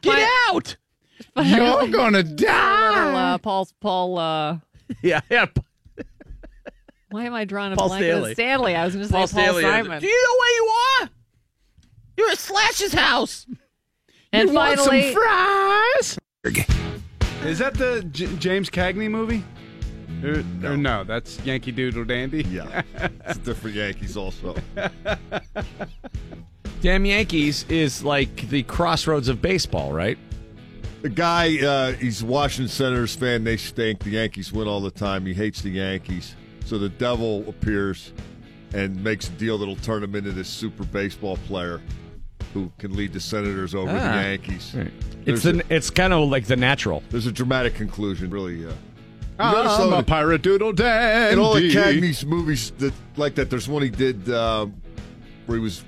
[0.00, 0.76] Get out!
[1.36, 3.34] You're gonna Little, die.
[3.34, 4.58] uh, Paul, Paul, uh,
[5.02, 5.44] Yeah, yeah.
[7.16, 8.04] Why am I drawing a Paul blank?
[8.04, 8.34] Stanley.
[8.34, 8.76] Stanley.
[8.76, 9.62] I was going to say Paul Paul, Stanley.
[9.62, 10.00] Simon.
[10.02, 11.10] Do you know where you are?
[12.18, 13.46] You're at Slash's house.
[14.34, 16.18] And you want finally, some fries?
[17.44, 19.42] Is that the J- James Cagney movie?
[20.22, 22.42] Or, or no, that's Yankee Doodle Dandy.
[22.44, 22.82] Yeah,
[23.26, 24.54] it's different Yankees also.
[26.82, 30.18] Damn Yankees is like the crossroads of baseball, right?
[31.00, 33.44] The guy, uh, he's a Washington Senators fan.
[33.44, 34.00] They stink.
[34.00, 35.24] The Yankees win all the time.
[35.24, 36.34] He hates the Yankees.
[36.66, 38.12] So the devil appears
[38.74, 41.80] and makes a deal that'll turn him into this super baseball player
[42.52, 44.20] who can lead the Senators over the Ah.
[44.20, 44.74] Yankees.
[45.24, 47.02] It's There's a- it's kind of like the natural.
[47.10, 48.66] There's a dramatic conclusion, really.
[48.66, 48.72] Uh,
[49.38, 51.34] I'm notice though a that pirate doodle dandy.
[51.34, 54.74] in all the Cagney's movies that like that, there's one he did um,
[55.46, 55.84] where he was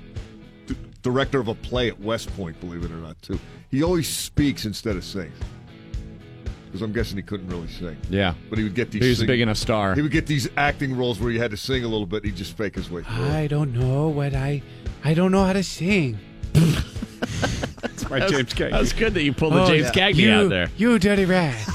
[0.67, 2.59] d- director of a play at West Point.
[2.61, 3.39] Believe it or not, too.
[3.71, 5.33] He always speaks instead of sings.
[6.69, 7.97] Because I'm guessing he couldn't really sing.
[8.11, 8.35] Yeah.
[8.47, 9.03] But he would get these.
[9.03, 9.95] He was a big enough star.
[9.95, 12.23] He would get these acting roles where he had to sing a little bit.
[12.23, 13.25] He'd just fake his way through.
[13.29, 14.61] I don't know what I.
[15.03, 16.19] I don't know how to sing.
[16.53, 18.71] That's my James Cagney.
[18.71, 20.69] that was good that you pulled the oh, James Cagney you, out there.
[20.77, 21.67] You dirty rat.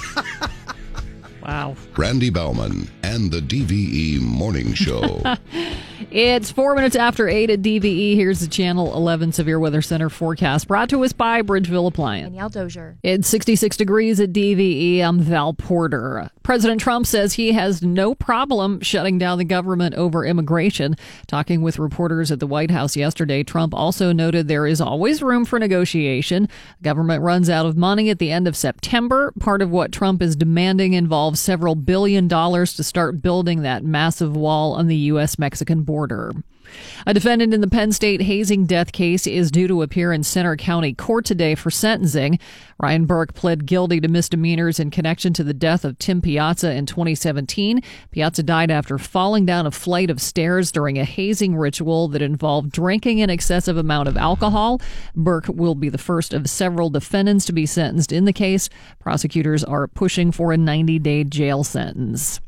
[1.43, 1.75] wow.
[1.97, 5.23] Randy Bauman and the DVE Morning Show.
[6.15, 8.15] It's four minutes after eight at DVE.
[8.15, 12.27] Here's the Channel 11 Severe Weather Center forecast brought to us by Bridgeville Appliance.
[12.27, 12.97] Danielle Dozier.
[13.03, 15.01] It's 66 degrees at DVE.
[15.01, 16.31] I'm Val Porter.
[16.45, 20.95] President Trump says he has no problem shutting down the government over immigration.
[21.27, 25.47] Talking with reporters at the White House yesterday, Trump also noted there is always room
[25.47, 26.51] for negotiation.
[26.83, 29.33] Government runs out of money at the end of September.
[29.41, 34.37] Part of what Trump is demanding involves several billion dollars to start building that massive
[34.37, 35.39] wall on the U.S.
[35.39, 36.35] Mexican border.
[37.07, 40.57] A defendant in the Penn State hazing death case is due to appear in Centre
[40.57, 42.39] County Court today for sentencing.
[42.79, 46.87] Ryan Burke pled guilty to misdemeanors in connection to the death of Tim Piazza in
[46.87, 47.81] 2017.
[48.11, 52.72] Piazza died after falling down a flight of stairs during a hazing ritual that involved
[52.72, 54.81] drinking an excessive amount of alcohol.
[55.14, 58.68] Burke will be the first of several defendants to be sentenced in the case.
[58.99, 62.41] Prosecutors are pushing for a 90 day jail sentence.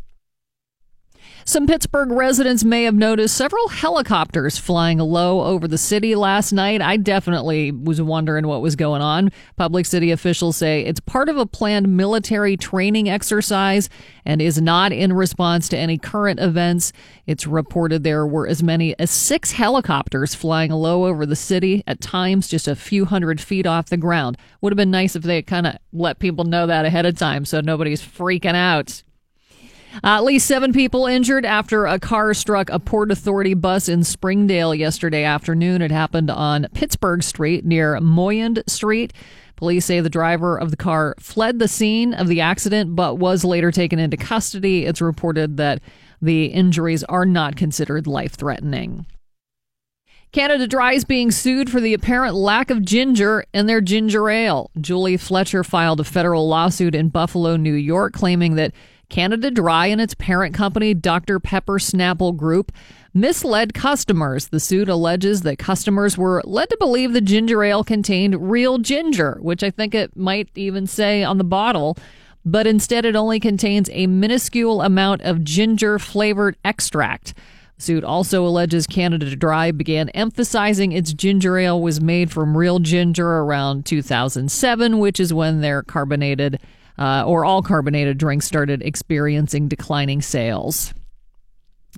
[1.48, 6.82] Some Pittsburgh residents may have noticed several helicopters flying low over the city last night.
[6.82, 9.30] I definitely was wondering what was going on.
[9.54, 13.88] Public city officials say it's part of a planned military training exercise
[14.24, 16.92] and is not in response to any current events.
[17.28, 22.00] It's reported there were as many as six helicopters flying low over the city, at
[22.00, 24.36] times just a few hundred feet off the ground.
[24.62, 27.44] Would have been nice if they kind of let people know that ahead of time
[27.44, 29.04] so nobody's freaking out.
[30.04, 34.04] Uh, at least seven people injured after a car struck a Port Authority bus in
[34.04, 35.82] Springdale yesterday afternoon.
[35.82, 39.12] It happened on Pittsburgh Street near Moyand Street.
[39.56, 43.42] Police say the driver of the car fled the scene of the accident but was
[43.42, 44.84] later taken into custody.
[44.84, 45.80] It's reported that
[46.20, 49.06] the injuries are not considered life threatening.
[50.32, 54.70] Canada Dry is being sued for the apparent lack of ginger in their ginger ale.
[54.78, 58.72] Julie Fletcher filed a federal lawsuit in Buffalo, New York, claiming that
[59.08, 61.38] Canada Dry and its parent company, Dr.
[61.38, 62.72] Pepper Snapple Group,
[63.14, 64.48] misled customers.
[64.48, 69.38] The suit alleges that customers were led to believe the ginger ale contained real ginger,
[69.40, 71.96] which I think it might even say on the bottle,
[72.44, 77.34] but instead it only contains a minuscule amount of ginger flavored extract.
[77.76, 82.78] The suit also alleges Canada Dry began emphasizing its ginger ale was made from real
[82.78, 86.58] ginger around 2007, which is when their carbonated
[86.98, 90.94] uh, or all carbonated drinks started experiencing declining sales.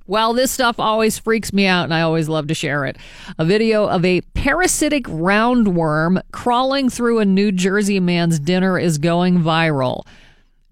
[0.07, 2.97] Well, this stuff always freaks me out, and I always love to share it.
[3.39, 9.41] A video of a parasitic roundworm crawling through a New Jersey man's dinner is going
[9.41, 10.07] viral.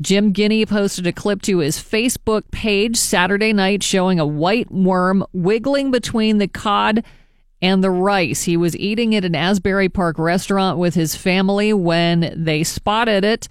[0.00, 5.24] Jim Guinea posted a clip to his Facebook page Saturday night showing a white worm
[5.32, 7.02] wiggling between the cod
[7.62, 8.42] and the rice.
[8.42, 13.48] He was eating at an Asbury Park restaurant with his family when they spotted it.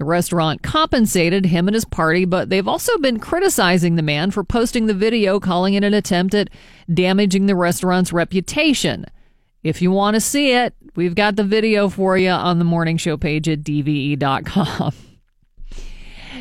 [0.00, 4.42] The restaurant compensated him and his party, but they've also been criticizing the man for
[4.42, 6.48] posting the video, calling it an attempt at
[6.92, 9.04] damaging the restaurant's reputation.
[9.62, 12.96] If you want to see it, we've got the video for you on the morning
[12.96, 14.94] show page at dve.com.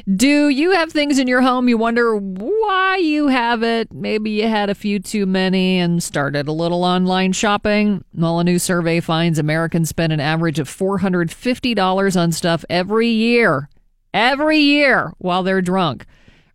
[0.08, 3.94] Do you have things in your home you wonder why you have it?
[3.94, 8.04] Maybe you had a few too many and started a little online shopping.
[8.14, 13.70] Well, a new survey finds Americans spend an average of $450 on stuff every year.
[14.14, 16.06] Every year while they're drunk.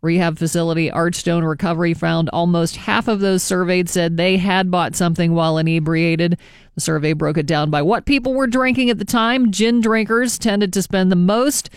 [0.05, 5.33] Rehab facility Archstone Recovery found almost half of those surveyed said they had bought something
[5.33, 6.39] while inebriated.
[6.75, 9.51] The survey broke it down by what people were drinking at the time.
[9.51, 11.71] Gin drinkers tended to spend the most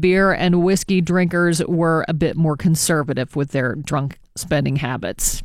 [0.00, 5.42] beer and whiskey drinkers were a bit more conservative with their drunk spending habits.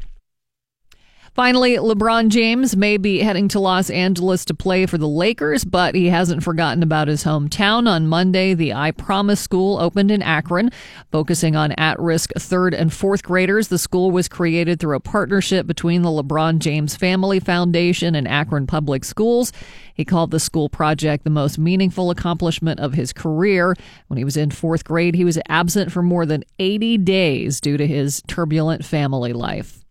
[1.38, 5.93] Finally, LeBron James may be heading to Los Angeles to play for the Lakers, but
[5.93, 7.88] he hasn't forgotten about his hometown.
[7.88, 10.71] On Monday, the I Promise School opened in Akron,
[11.11, 13.67] focusing on at risk third and fourth graders.
[13.67, 18.65] The school was created through a partnership between the LeBron James Family Foundation and Akron
[18.65, 19.53] Public Schools.
[19.93, 23.75] He called the school project the most meaningful accomplishment of his career.
[24.07, 27.77] When he was in fourth grade, he was absent for more than 80 days due
[27.77, 29.83] to his turbulent family life.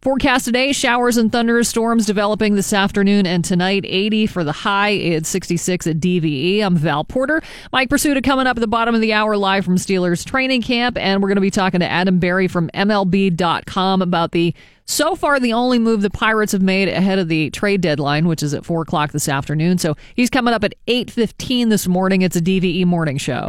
[0.00, 3.84] Forecast today showers and thunderstorms developing this afternoon and tonight.
[3.86, 4.90] 80 for the high.
[4.90, 6.60] It's 66 at DVE.
[6.60, 7.42] I'm Val Porter.
[7.72, 10.96] Mike Prisuta coming up at the bottom of the hour live from Steelers training camp.
[10.98, 14.54] And we're going to be talking to Adam Berry from MLB.com about the
[14.84, 18.42] so far the only move the Pirates have made ahead of the trade deadline, which
[18.42, 19.78] is at 4 o'clock this afternoon.
[19.78, 22.22] So he's coming up at 8.15 this morning.
[22.22, 23.48] It's a DVE morning show.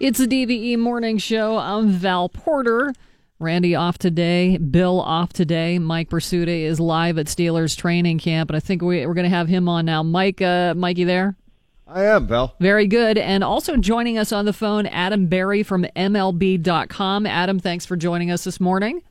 [0.00, 1.56] It's the DVE Morning Show.
[1.56, 2.94] I'm Val Porter.
[3.40, 4.56] Randy off today.
[4.56, 5.80] Bill off today.
[5.80, 9.36] Mike Prisuta is live at Steelers training camp, and I think we, are going to
[9.36, 10.04] have him on now.
[10.04, 11.34] Mike, uh, Mikey, there.
[11.88, 12.54] I am, Val.
[12.60, 13.18] Very good.
[13.18, 17.26] And also joining us on the phone, Adam Berry from MLB.com.
[17.26, 19.02] Adam, thanks for joining us this morning.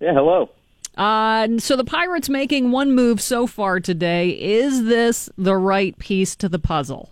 [0.00, 0.50] Yeah, hello.
[0.96, 4.30] Uh, so the Pirates making one move so far today.
[4.30, 7.10] Is this the right piece to the puzzle?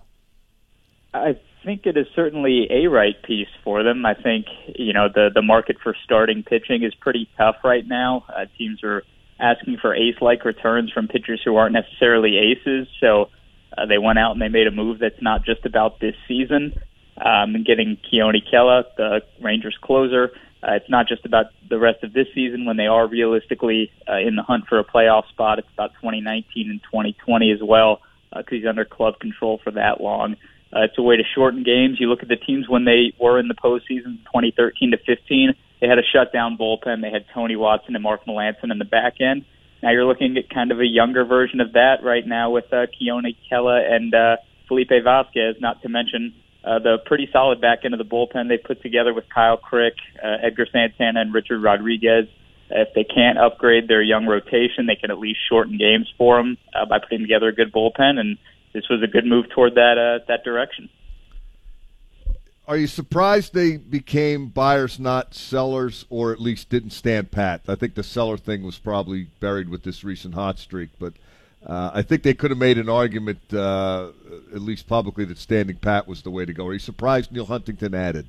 [1.14, 4.04] I think it is certainly a right piece for them.
[4.06, 4.46] I think
[4.76, 8.24] you know the the market for starting pitching is pretty tough right now.
[8.28, 9.02] Uh, teams are
[9.40, 12.86] asking for ace-like returns from pitchers who aren't necessarily aces.
[13.00, 13.30] So
[13.76, 16.74] uh, they went out and they made a move that's not just about this season.
[17.18, 20.30] Um, and getting Keone Kela, the Rangers closer,
[20.62, 24.18] uh, it's not just about the rest of this season when they are realistically uh,
[24.18, 25.58] in the hunt for a playoff spot.
[25.58, 28.00] It's about 2019 and 2020 as well
[28.30, 30.36] because uh, he's under club control for that long.
[30.74, 32.00] Uh, it's a way to shorten games.
[32.00, 35.54] You look at the teams when they were in the postseason, 2013 to 15.
[35.80, 37.02] They had a shutdown bullpen.
[37.02, 39.44] They had Tony Watson and Mark Melancon in the back end.
[39.82, 42.86] Now you're looking at kind of a younger version of that right now with uh,
[42.86, 44.36] Keone Kela and uh,
[44.68, 45.56] Felipe Vasquez.
[45.60, 49.12] Not to mention uh, the pretty solid back end of the bullpen they put together
[49.12, 52.28] with Kyle Crick, uh, Edgar Santana, and Richard Rodriguez.
[52.70, 56.56] If they can't upgrade their young rotation, they can at least shorten games for them
[56.74, 58.38] uh, by putting together a good bullpen and
[58.72, 60.88] this was a good move toward that uh, that direction.
[62.68, 67.62] Are you surprised they became buyers, not sellers, or at least didn't stand pat?
[67.66, 71.14] I think the seller thing was probably buried with this recent hot streak, but
[71.66, 74.10] uh, I think they could have made an argument, uh,
[74.54, 76.66] at least publicly, that standing pat was the way to go.
[76.66, 78.28] Are you surprised Neal Huntington added?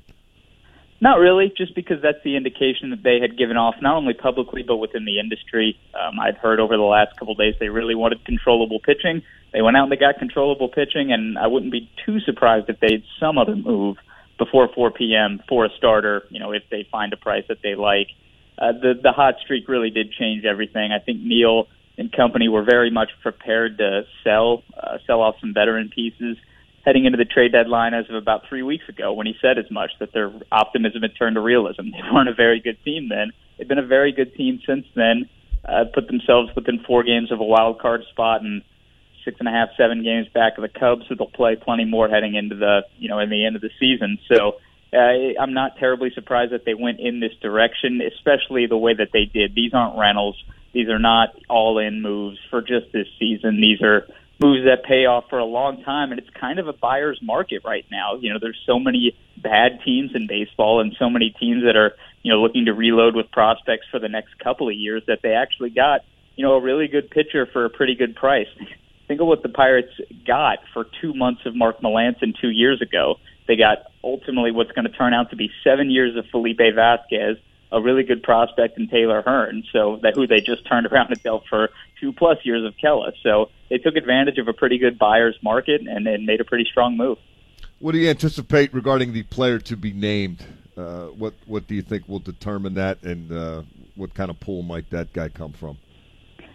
[1.00, 4.62] Not really, just because that's the indication that they had given off, not only publicly
[4.62, 5.78] but within the industry.
[5.94, 9.22] Um, I've heard over the last couple of days they really wanted controllable pitching.
[9.52, 12.80] They went out and they got controllable pitching, and I wouldn't be too surprised if
[12.80, 13.96] they had some other move
[14.38, 15.42] before 4 p.m.
[15.48, 16.24] for a starter.
[16.30, 18.08] You know, if they find a price that they like.
[18.56, 20.92] Uh, the the hot streak really did change everything.
[20.92, 21.66] I think Neal
[21.98, 26.36] and company were very much prepared to sell uh, sell off some veteran pieces
[26.84, 29.70] heading into the trade deadline as of about three weeks ago when he said as
[29.70, 31.82] much that their optimism had turned to realism.
[31.92, 33.32] They weren't a very good team then.
[33.56, 35.28] They've been a very good team since then.
[35.64, 38.62] Uh, put themselves within four games of a wild card spot and
[39.24, 42.08] six and a half, seven games back of the Cubs, so they'll play plenty more
[42.08, 44.18] heading into the you know in the end of the season.
[44.28, 44.56] So
[44.92, 49.08] uh, I'm not terribly surprised that they went in this direction, especially the way that
[49.12, 49.54] they did.
[49.54, 50.36] These aren't rentals.
[50.72, 53.60] These are not all-in moves for just this season.
[53.60, 54.06] These are
[54.44, 57.62] moves that pay off for a long time and it's kind of a buyer's market
[57.64, 58.16] right now.
[58.20, 61.94] You know, there's so many bad teams in baseball and so many teams that are,
[62.22, 65.32] you know, looking to reload with prospects for the next couple of years that they
[65.32, 66.02] actually got,
[66.36, 68.48] you know, a really good pitcher for a pretty good price.
[69.08, 69.92] Think of what the Pirates
[70.26, 73.16] got for 2 months of Mark Melancon 2 years ago.
[73.46, 77.38] They got ultimately what's going to turn out to be 7 years of Felipe Vasquez
[77.72, 81.22] a really good prospect in Taylor Hearn, so that who they just turned around and
[81.22, 83.12] dealt for two plus years of Kela.
[83.22, 86.66] So they took advantage of a pretty good buyer's market and, and made a pretty
[86.70, 87.18] strong move.
[87.80, 90.44] What do you anticipate regarding the player to be named?
[90.76, 93.62] Uh, what what do you think will determine that, and uh,
[93.94, 95.78] what kind of pool might that guy come from?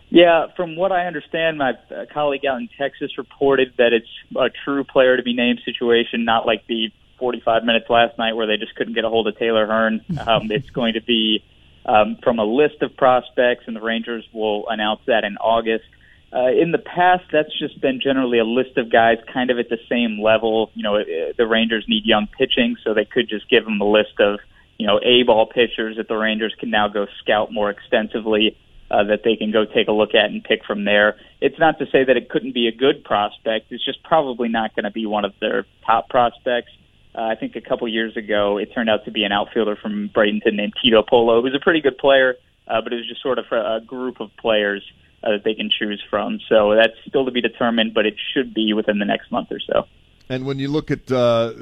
[0.10, 4.50] Yeah, from what I understand, my uh, colleague out in Texas reported that it's a
[4.66, 8.58] true player to be named situation, not like the 45 minutes last night where they
[8.58, 10.02] just couldn't get a hold of Taylor Hearn.
[10.26, 11.44] Um, it's going to be
[11.86, 15.86] um, from a list of prospects, and the Rangers will announce that in August.
[16.32, 19.70] Uh, in the past, that's just been generally a list of guys kind of at
[19.70, 20.72] the same level.
[20.76, 23.90] You know, uh, the Rangers need young pitching, so they could just give them a
[23.90, 24.40] list of,
[24.78, 28.56] you know, A-ball pitchers that the Rangers can now go scout more extensively,
[28.92, 31.18] uh, that they can go take a look at and pick from there.
[31.42, 33.72] It's not to say that it couldn't be a good prospect.
[33.72, 36.72] It's just probably not going to be one of their top prospects.
[37.16, 40.10] Uh, I think a couple years ago, it turned out to be an outfielder from
[40.10, 42.36] Bradenton named Tito Polo, who's a pretty good player,
[42.68, 44.84] uh, but it was just sort of a group of players
[45.24, 46.40] uh, that they can choose from.
[46.48, 49.60] So that's still to be determined, but it should be within the next month or
[49.60, 49.86] so.
[50.30, 51.54] And when you look at uh,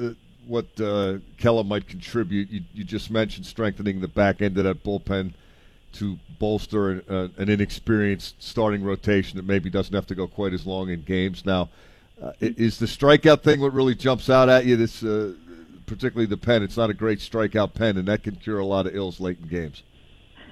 [0.46, 4.84] what uh, Kela might contribute, you, you just mentioned strengthening the back end of that
[4.84, 5.32] bullpen
[5.94, 10.52] to bolster an, uh, an inexperienced starting rotation that maybe doesn't have to go quite
[10.52, 11.46] as long in games.
[11.46, 11.70] Now,
[12.22, 14.76] uh, is the strikeout thing what really jumps out at you?
[14.76, 15.34] This, uh,
[15.86, 16.62] particularly the pen.
[16.62, 19.38] It's not a great strikeout pen, and that can cure a lot of ills late
[19.40, 19.82] in games.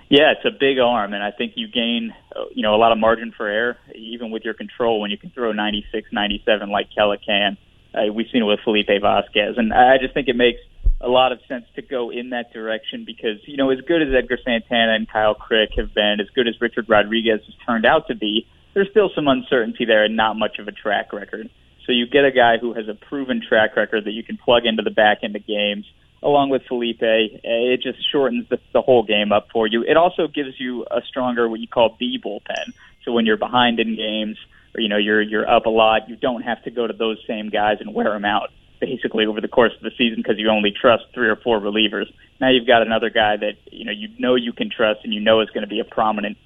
[0.09, 2.93] Yeah, it's a big arm, and I think you gain, uh, you know, a lot
[2.93, 6.89] of margin for error, even with your control when you can throw 96, 97 like
[6.97, 7.57] Kela can.
[7.93, 10.61] Uh, we've seen it with Felipe Vasquez, and I just think it makes
[11.01, 14.09] a lot of sense to go in that direction because, you know, as good as
[14.17, 18.07] Edgar Santana and Kyle Crick have been, as good as Richard Rodriguez has turned out
[18.07, 18.47] to be,
[18.77, 21.49] there's still some uncertainty there and not much of a track record.
[21.87, 24.67] So you get a guy who has a proven track record that you can plug
[24.67, 25.87] into the back end of games,
[26.23, 27.01] along with Felipe.
[27.01, 29.83] It just shortens the, the whole game up for you.
[29.83, 32.75] It also gives you a stronger what you call B bullpen.
[33.03, 34.37] So when you're behind in games,
[34.75, 37.17] or you know you're you're up a lot, you don't have to go to those
[37.27, 40.51] same guys and wear them out basically over the course of the season because you
[40.51, 42.13] only trust three or four relievers.
[42.43, 45.21] Now you've got another guy that you know you know you can trust and you
[45.21, 46.37] know is going to be a prominent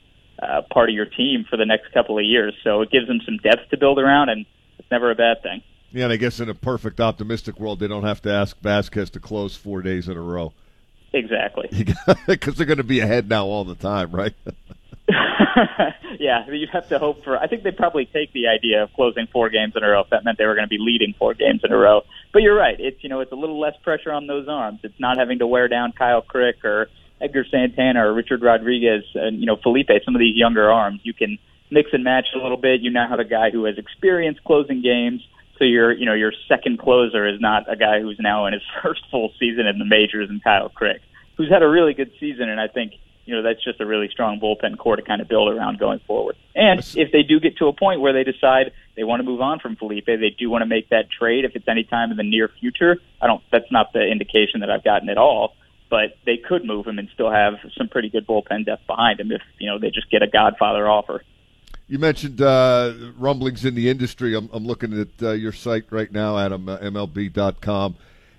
[0.43, 2.55] uh, part of your team for the next couple of years.
[2.65, 4.47] So it gives them some depth to build around, and
[4.79, 5.63] it's never a bad thing.
[5.93, 9.11] Yeah, and I guess in a perfect optimistic world, they don't have to ask Vasquez
[9.11, 10.53] to close four days in a row.
[11.13, 11.69] Exactly.
[12.27, 14.35] Because they're going to be ahead now all the time, right?
[16.19, 17.37] yeah, you have to hope for.
[17.37, 20.11] I think they'd probably take the idea of closing four games in a row if
[20.11, 22.03] that meant they were going to be leading four games in a row.
[22.33, 22.79] But you're right.
[22.79, 24.81] It's you know it's a little less pressure on those arms.
[24.83, 26.89] It's not having to wear down Kyle Crick or
[27.21, 31.13] Edgar Santana or Richard Rodriguez and you know Felipe, some of these younger arms, you
[31.13, 31.39] can
[31.71, 32.81] mix and match a little bit.
[32.81, 35.23] You now have a guy who has experience closing games,
[35.59, 38.63] so your you know your second closer is not a guy who's now in his
[38.83, 41.03] first full season in the majors and Kyle Crick,
[41.37, 42.95] who's had a really good season, and I think
[43.27, 46.01] you know that's just a really strong bullpen core to kind of build around going
[46.07, 46.37] forward.
[46.55, 49.41] And if they do get to a point where they decide they want to move
[49.41, 51.45] on from Felipe, they do want to make that trade.
[51.45, 53.43] If it's any time in the near future, I don't.
[53.53, 55.55] That's not the indication that I've gotten at all
[55.91, 59.33] but they could move him and still have some pretty good bullpen depth behind him
[59.33, 61.23] if you know they just get a Godfather offer.
[61.89, 64.37] You mentioned uh, rumblings in the industry.
[64.37, 67.97] I'm, I'm looking at uh, your site right now, Adam, uh, MLB.com,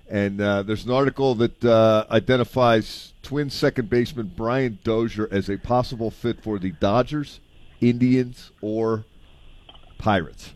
[0.08, 5.58] And uh, there's an article that uh, identifies twin second baseman Brian Dozier as a
[5.58, 7.40] possible fit for the Dodgers,
[7.82, 9.04] Indians, or
[9.98, 10.54] Pirates.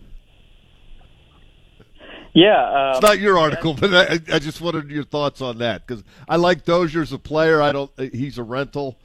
[2.36, 6.04] Yeah, it's not your article, but I, I just wanted your thoughts on that because
[6.28, 7.62] I like Dozier as a player.
[7.62, 7.90] I don't.
[7.98, 8.98] He's a rental,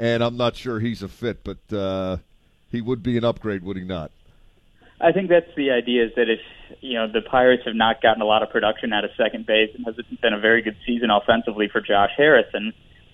[0.00, 2.16] and I'm not sure he's a fit, but uh,
[2.72, 4.10] he would be an upgrade, would he not?
[5.00, 6.06] I think that's the idea.
[6.06, 6.40] Is that if
[6.80, 9.70] you know the Pirates have not gotten a lot of production out of second base,
[9.76, 12.72] and has it been a very good season offensively for Josh Harrison.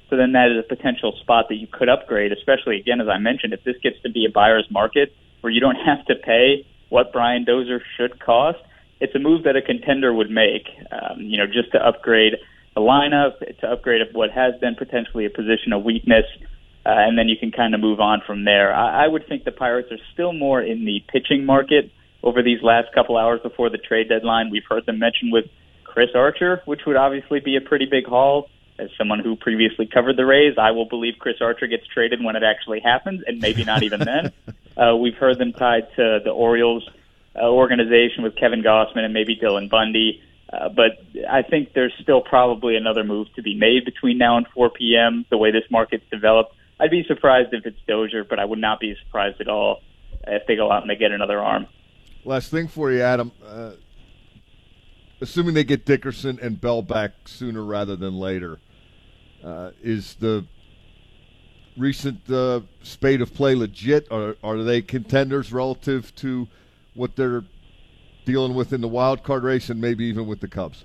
[0.09, 3.19] So then that is a potential spot that you could upgrade, especially again as I
[3.19, 5.13] mentioned, if this gets to be a buyer's market
[5.43, 8.61] where you don't have to pay what Brian Dozier should cost
[9.01, 10.69] it's a move that a contender would make.
[10.91, 12.35] Um, you know, just to upgrade
[12.75, 16.25] the lineup, to upgrade what has been potentially a position of weakness,
[16.87, 18.75] uh, and then you can kind of move on from there.
[18.75, 21.91] I, I would think the Pirates are still more in the pitching market
[22.23, 24.51] over these last couple hours before the trade deadline.
[24.51, 25.47] We've heard them mention with
[25.85, 28.51] Chris Archer, which would obviously be a pretty big haul.
[28.79, 32.37] As someone who previously covered the Rays, I will believe Chris Archer gets traded when
[32.37, 34.33] it actually happens, and maybe not even then.
[34.79, 36.89] Uh, we've heard them tied to the Orioles
[37.41, 40.23] uh, organization with Kevin Gausman and maybe Dylan Bundy.
[40.53, 40.93] Uh, but
[41.29, 45.27] I think there's still probably another move to be made between now and 4 p.m.
[45.31, 48.81] The way this market's developed, I'd be surprised if it's Dozier, but I would not
[48.81, 49.83] be surprised at all
[50.27, 51.67] if they go out and they get another arm.
[52.25, 53.33] Last thing for you, Adam.
[53.45, 53.73] Uh,
[55.21, 58.59] assuming they get Dickerson and Bell back sooner rather than later,
[59.45, 60.47] uh, is the
[61.77, 64.09] recent uh, spate of play legit?
[64.11, 66.49] Are they contenders relative to
[66.99, 67.45] what they're
[68.25, 70.85] dealing with in the wild card race and maybe even with the Cubs?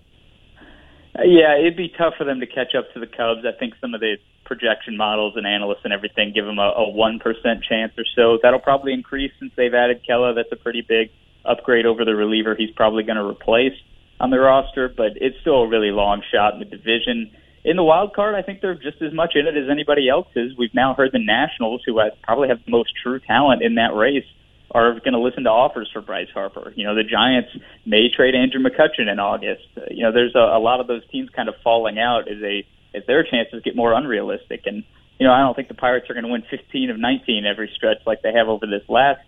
[1.17, 3.41] Uh, yeah, it'd be tough for them to catch up to the Cubs.
[3.45, 7.19] I think some of the projection models and analysts and everything give them a one
[7.19, 8.39] percent chance or so.
[8.41, 10.35] That'll probably increase since they've added Kela.
[10.35, 11.09] That's a pretty big
[11.45, 13.73] upgrade over the reliever he's probably going to replace
[14.19, 17.31] on the roster, but it's still a really long shot in the division.
[17.65, 20.27] In the wild card, I think they're just as much in it as anybody else
[20.35, 20.55] is.
[20.57, 24.25] We've now heard the Nationals, who probably have the most true talent in that race,
[24.73, 26.73] are going to listen to offers for Bryce Harper.
[26.75, 27.49] You know, the Giants
[27.85, 29.67] may trade Andrew McCutchen in August.
[29.77, 32.41] Uh, you know, there's a, a lot of those teams kind of falling out as
[32.41, 32.65] they
[32.95, 34.61] as their chances get more unrealistic.
[34.65, 34.83] And
[35.19, 37.71] you know, I don't think the Pirates are going to win 15 of 19 every
[37.75, 39.21] stretch like they have over this last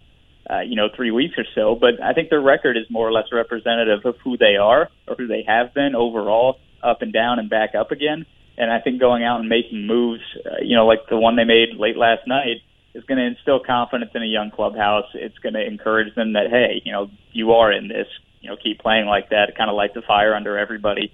[0.50, 1.78] uh, you know three weeks or so.
[1.80, 5.16] But I think their record is more or less representative of who they are or
[5.16, 8.26] who they have been overall, up and down and back up again.
[8.58, 11.44] And I think going out and making moves, uh, you know, like the one they
[11.44, 12.64] made late last night
[12.96, 15.06] is going to instill confidence in a young clubhouse.
[15.14, 18.08] It's going to encourage them that hey, you know, you are in this.
[18.42, 19.54] You know, keep playing like that.
[19.58, 21.12] Kind of light the fire under everybody.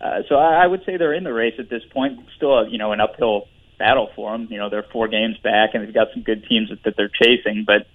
[0.00, 2.18] Uh, so I, I would say they're in the race at this point.
[2.36, 4.48] Still, a, you know, an uphill battle for them.
[4.50, 7.10] You know, they're four games back, and they've got some good teams that, that they're
[7.12, 7.64] chasing.
[7.66, 7.86] But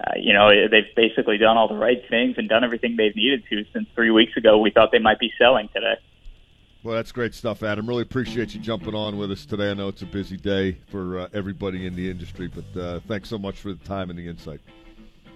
[0.00, 3.44] uh, you know, they've basically done all the right things and done everything they've needed
[3.50, 4.58] to since three weeks ago.
[4.58, 5.96] We thought they might be selling today.
[6.84, 7.88] Well, that's great stuff, Adam.
[7.88, 9.70] Really appreciate you jumping on with us today.
[9.70, 13.30] I know it's a busy day for uh, everybody in the industry, but uh, thanks
[13.30, 14.60] so much for the time and the insight.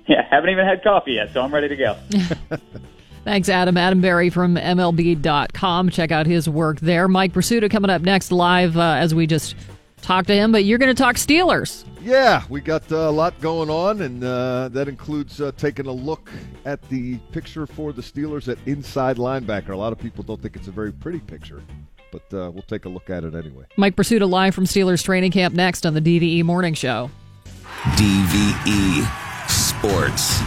[0.07, 1.95] Yeah, haven't even had coffee yet, so I'm ready to go.
[3.25, 3.77] Thanks, Adam.
[3.77, 5.91] Adam Berry from MLB.com.
[5.91, 7.09] Check out his work there.
[7.09, 9.55] Mike Prisuta coming up next live uh, as we just
[10.03, 11.85] talked to him, but you're going to talk Steelers.
[12.01, 15.93] Yeah, we got uh, a lot going on, and uh, that includes uh, taking a
[15.93, 16.31] look
[16.65, 19.71] at the picture for the Steelers at inside linebacker.
[19.71, 21.63] A lot of people don't think it's a very pretty picture,
[22.13, 23.65] but uh, we'll take a look at it anyway.
[23.77, 27.11] Mike Prisuta live from Steelers training camp next on the DVE Morning Show.
[27.97, 30.41] DVE Sports.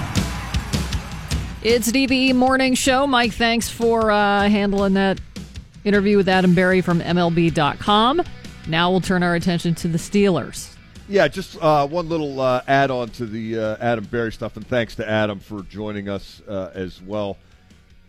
[1.64, 3.06] It's DVE Morning Show.
[3.06, 5.22] Mike, thanks for uh, handling that
[5.84, 8.24] interview with Adam Berry from MLB.com.
[8.68, 10.76] Now we'll turn our attention to the Steelers.
[11.10, 14.66] Yeah, just uh, one little uh, add on to the uh, Adam Berry stuff, and
[14.66, 17.38] thanks to Adam for joining us uh, as well.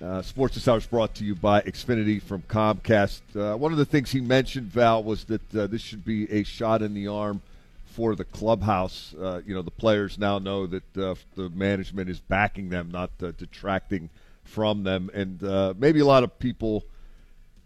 [0.01, 3.23] Uh, Sports This Hour is brought to you by Xfinity from Comcast.
[3.35, 6.83] Uh, one of the things he mentioned, Val, was that this should be a shot
[6.83, 7.41] in the arm
[7.87, 9.15] for the clubhouse.
[9.47, 14.11] you know, the players now know that the management is backing them, not detracting
[14.45, 15.41] from them, and
[15.79, 16.85] maybe a lot of people.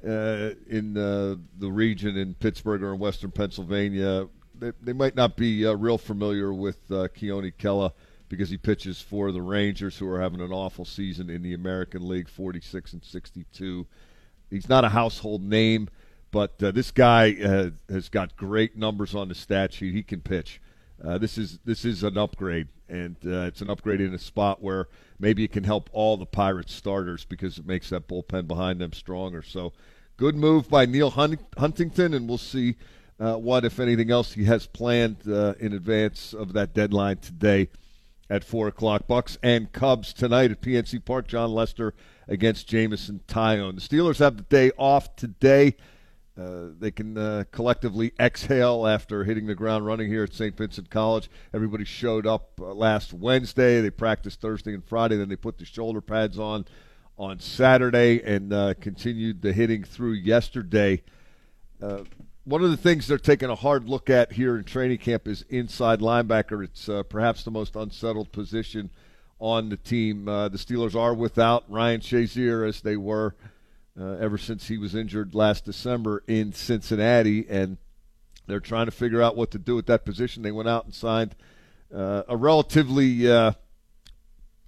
[0.04, 4.28] Uh, in uh, the region in Pittsburgh or in Western Pennsylvania
[4.58, 7.92] they, they might not be uh, real familiar with uh, Keone Kela
[8.28, 12.08] because he pitches for the Rangers, who are having an awful season in the American
[12.08, 13.86] League, 46 and 62.
[14.50, 15.88] He's not a household name,
[16.32, 19.94] but uh, this guy uh, has got great numbers on the stat sheet.
[19.94, 20.60] He can pitch.
[21.04, 24.62] Uh, this is this is an upgrade, and uh, it's an upgrade in a spot
[24.62, 24.88] where
[25.18, 28.92] maybe it can help all the Pirates starters because it makes that bullpen behind them
[28.92, 29.42] stronger.
[29.42, 29.72] So,
[30.16, 32.76] good move by Neal Huntington, and we'll see
[33.18, 37.68] uh, what, if anything else, he has planned uh, in advance of that deadline today
[38.28, 39.06] at 4 o'clock.
[39.06, 41.28] Bucs and Cubs tonight at PNC Park.
[41.28, 41.94] Jon Lester
[42.28, 43.74] against Jameson Taillon.
[43.76, 45.76] The Steelers have the day off today.
[46.38, 50.54] Uh, they can uh, collectively exhale after hitting the ground running here at St.
[50.54, 51.30] Vincent College.
[51.54, 53.80] Everybody showed up uh, last Wednesday.
[53.80, 55.16] They practiced Thursday and Friday.
[55.16, 56.66] Then they put the shoulder pads on
[57.18, 61.02] on Saturday and uh, continued the hitting through yesterday.
[61.80, 62.00] Uh,
[62.44, 65.42] one of the things they're taking a hard look at here in training camp is
[65.48, 66.62] inside linebacker.
[66.62, 68.90] It's perhaps the most unsettled position
[69.38, 70.26] on the team.
[70.26, 73.34] the Steelers are without Ryan Shazier as they were
[74.00, 77.78] uh, ever since he was injured last December in Cincinnati, and
[78.46, 80.42] they're trying to figure out what to do with that position.
[80.42, 81.34] They went out and signed
[81.94, 83.52] uh, a relatively uh,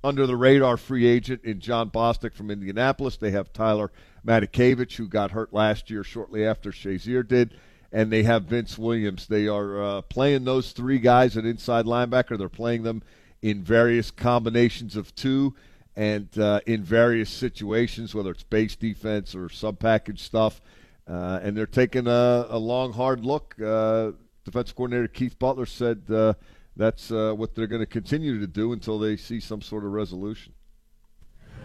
[0.02, 3.16] under the radar free agent in Jon Bostic from Indianapolis.
[3.16, 3.90] They have Tyler
[4.26, 7.54] Matakevich, who got hurt last year shortly after Shazier did.
[7.90, 9.26] And they have Vince Williams.
[9.26, 12.36] They are uh, playing those three guys at inside linebacker.
[12.36, 13.02] They're playing them
[13.40, 15.54] in various combinations of two
[15.98, 20.60] and uh, in various situations, whether it's base defense or sub package stuff.
[21.08, 23.56] Uh, and they're taking a, a long, hard look.
[23.60, 24.12] Uh,
[24.44, 26.34] defensive coordinator Keith Butler said uh,
[26.76, 29.90] that's uh, what they're going to continue to do until they see some sort of
[29.90, 30.52] resolution.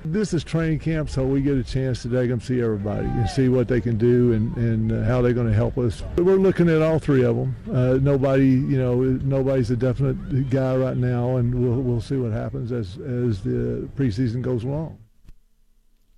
[0.06, 3.30] This is training camp, so we get a chance to take them see everybody and
[3.30, 6.04] see what they can do and, and uh, how they're going to help us.
[6.18, 7.56] We're looking at all three of them.
[7.72, 12.34] Uh, nobody, you know, nobody's a definite guy right now, and we'll we'll see what
[12.34, 14.98] happens as as the preseason goes along.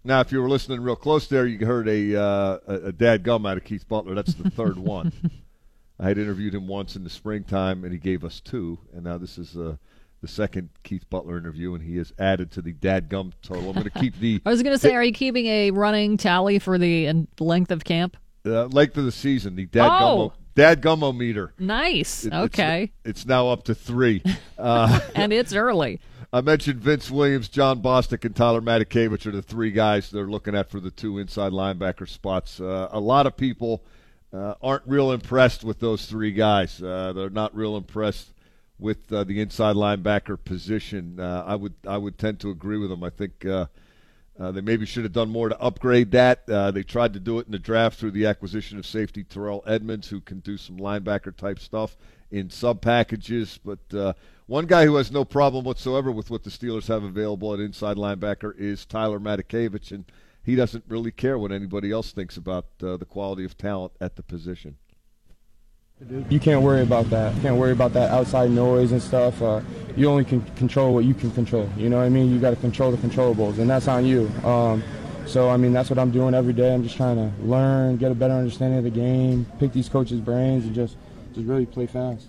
[0.03, 3.45] Now, if you were listening real close there, you heard a uh, a dad gum
[3.45, 4.15] out of Keith Butler.
[4.15, 5.13] That's the third one.
[5.99, 9.19] I had interviewed him once in the springtime, and he gave us two, and now
[9.19, 9.77] this is uh,
[10.25, 13.67] the second Keith Butler interview, and he has added to the Dad dadgum total.
[13.67, 14.41] I'm going to keep the.
[14.43, 17.83] I was going to say, are you keeping a running tally for the length of
[17.83, 18.17] camp?
[18.43, 20.33] Uh, length of the season, the dadgummo, oh.
[20.55, 21.53] dadgummo meter.
[21.59, 22.25] Nice.
[22.25, 22.91] It, okay.
[23.03, 24.23] It's, it's, now up to three.
[24.57, 25.99] Uh, and it's early.
[26.31, 30.55] I mentioned Vince Williams, Jon Bostic, and Tyler Matakevich are the three guys they're looking
[30.55, 32.61] at for the two inside linebacker spots.
[32.61, 33.83] Uh, a lot of people
[34.31, 36.81] uh, aren't real impressed with those three guys.
[36.81, 38.31] Uh, they're not real impressed
[38.79, 41.19] with uh, the inside linebacker position.
[41.19, 43.03] Uh, I would I would tend to agree with them.
[43.03, 43.67] I think uh,
[44.39, 46.49] uh they maybe should have done more to upgrade that.
[46.49, 49.63] Uh, they tried to do it in the draft through the acquisition of safety Terrell
[49.65, 51.95] Edmunds, who can do some linebacker type stuff
[52.31, 53.59] in sub packages.
[53.63, 54.13] But uh,
[54.47, 57.97] one guy who has no problem whatsoever with what the Steelers have available at inside
[57.97, 60.05] linebacker is Tyler Matakevich, and
[60.43, 64.21] he doesn't really care what anybody else thinks about the quality of talent at the
[64.21, 64.77] position.
[66.29, 67.33] You can't worry about that.
[67.35, 69.41] You can't worry about that outside noise and stuff.
[69.41, 69.61] Uh,
[69.95, 71.69] you only can control what you can control.
[71.77, 72.33] You know what I mean?
[72.33, 74.27] You got to control the controllables, and that's on you.
[74.43, 74.83] Um,
[75.25, 76.73] so, I mean, that's what I'm doing every day.
[76.73, 80.19] I'm just trying to learn, get a better understanding of the game, pick these coaches'
[80.19, 80.97] brains, and just,
[81.33, 82.27] just really play fast.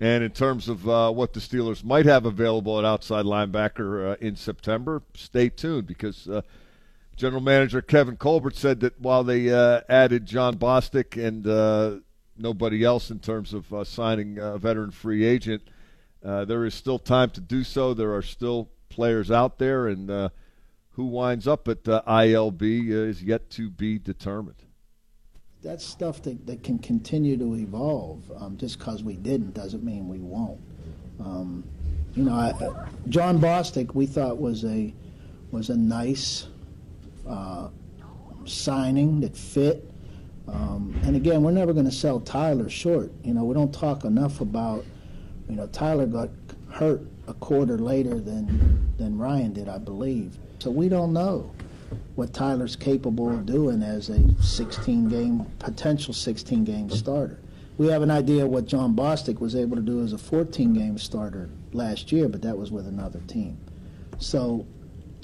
[0.00, 4.16] And in terms of uh, what the Steelers might have available at outside linebacker uh,
[4.20, 6.42] in September, stay tuned because uh,
[7.14, 12.00] General Manager Kevin Colbert said that while they uh, added Jon Bostic and uh,
[12.42, 15.62] nobody else in terms of uh, signing a veteran free agent.
[16.24, 17.94] Uh, there is still time to do so.
[17.94, 20.28] There are still players out there, and uh,
[20.90, 24.56] who winds up at uh, ILB is yet to be determined.
[25.62, 28.30] That's stuff that, that can continue to evolve.
[28.36, 30.60] Um, just because we didn't doesn't mean we won't.
[31.20, 31.64] Um,
[32.14, 32.52] you know, I,
[33.08, 34.92] Jon Bostic we thought was a
[35.50, 36.46] was a nice
[37.28, 37.68] uh,
[38.44, 39.91] signing that fit.
[40.48, 43.10] Um, and again, we're never going to sell Tyler short.
[43.24, 44.84] You know, we don't talk enough about,
[45.48, 46.30] you know, Tyler got
[46.70, 50.36] hurt a quarter later than than Ryan did, I believe.
[50.58, 51.50] So we don't know
[52.14, 57.38] what Tyler's capable of doing as a 16 game potential 16 game starter.
[57.78, 60.98] We have an idea what Jon Bostic was able to do as a 14 game
[60.98, 63.58] starter last year, but that was with another team.
[64.18, 64.66] So,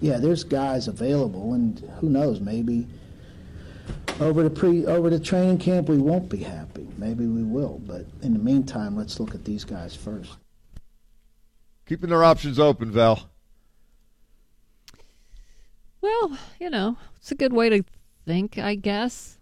[0.01, 2.87] yeah, there's guys available, and who knows, maybe
[4.21, 6.87] over the pre over the training camp, we won't be happy.
[6.97, 10.37] Maybe we will, but in the meantime, let's look at these guys first.
[11.87, 13.31] Keeping their options open, Val.
[16.01, 17.85] Well, you know, it's a good way to
[18.27, 19.39] think, I guess.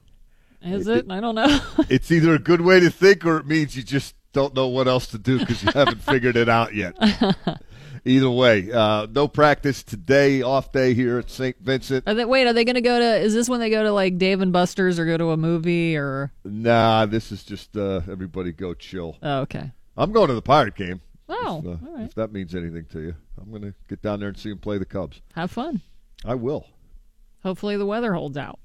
[0.63, 0.99] Is it?
[0.99, 1.11] it?
[1.11, 1.61] I don't know.
[1.89, 4.89] it's either a good way to think or it means you just don't know what
[4.89, 6.95] else to do because you haven't figured it out yet.
[8.05, 10.43] either way, uh, no practice today.
[10.43, 11.57] Off day here at St.
[11.61, 12.07] Vincent.
[12.07, 13.17] Are they, wait, are they going to go to?
[13.17, 15.97] Is this when they go to like Dave and Buster's or go to a movie
[15.97, 16.33] or?
[16.45, 19.17] Nah, this is just uh, everybody go chill.
[19.23, 19.73] Oh, okay.
[19.97, 21.01] I'm going to the Pirate game.
[21.29, 24.29] Oh, if, uh, if that means anything to you, I'm going to get down there
[24.29, 25.21] and see them play the Cubs.
[25.35, 25.81] Have fun.
[26.25, 26.67] I will.
[27.43, 28.59] Hopefully the weather holds out.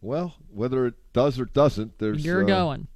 [0.00, 2.88] Well, whether it does or doesn't, there's you're uh, going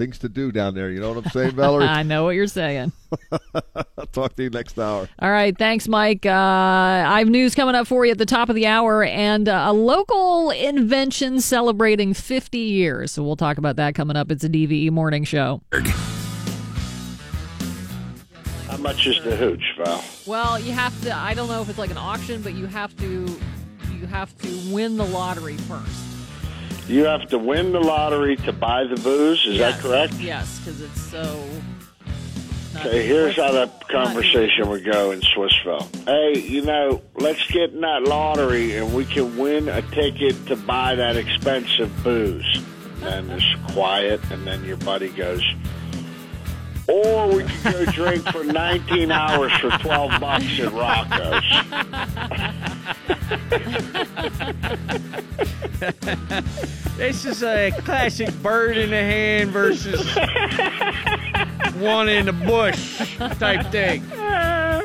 [0.00, 0.90] things to do down there.
[0.90, 1.84] You know what I'm saying, Valerie?
[1.88, 2.90] I know what you're saying.
[3.30, 5.06] I'll talk to you next hour.
[5.18, 6.24] All right, thanks, Mike.
[6.24, 9.46] Uh, I have news coming up for you at the top of the hour and
[9.46, 13.12] uh, a local invention celebrating 50 years.
[13.12, 14.30] So we'll talk about that coming up.
[14.30, 15.60] It's a DVE morning show.
[18.68, 20.02] How much is the hooch, Val?
[20.26, 21.14] Well, you have to.
[21.14, 23.38] I don't know if it's like an auction, but you have to.
[23.92, 26.09] You have to win the lottery first.
[26.90, 29.46] You have to win the lottery to buy the booze.
[29.46, 29.76] Is Yes.
[29.76, 30.14] that correct?
[30.14, 31.44] Yes, because it's so.
[32.76, 35.86] Okay, here's how that conversation would go in Swissvale.
[36.06, 40.56] Hey, you know, let's get in that lottery and we can win a ticket to
[40.56, 42.44] buy that expensive booze.
[43.04, 45.42] And then it's quiet, and then your buddy goes,
[46.88, 51.44] or we could go drink for 19 hours for 12 bucks at Rocco's.
[56.96, 60.04] This is a classic bird in the hand versus
[61.76, 64.02] one in the bush type thing.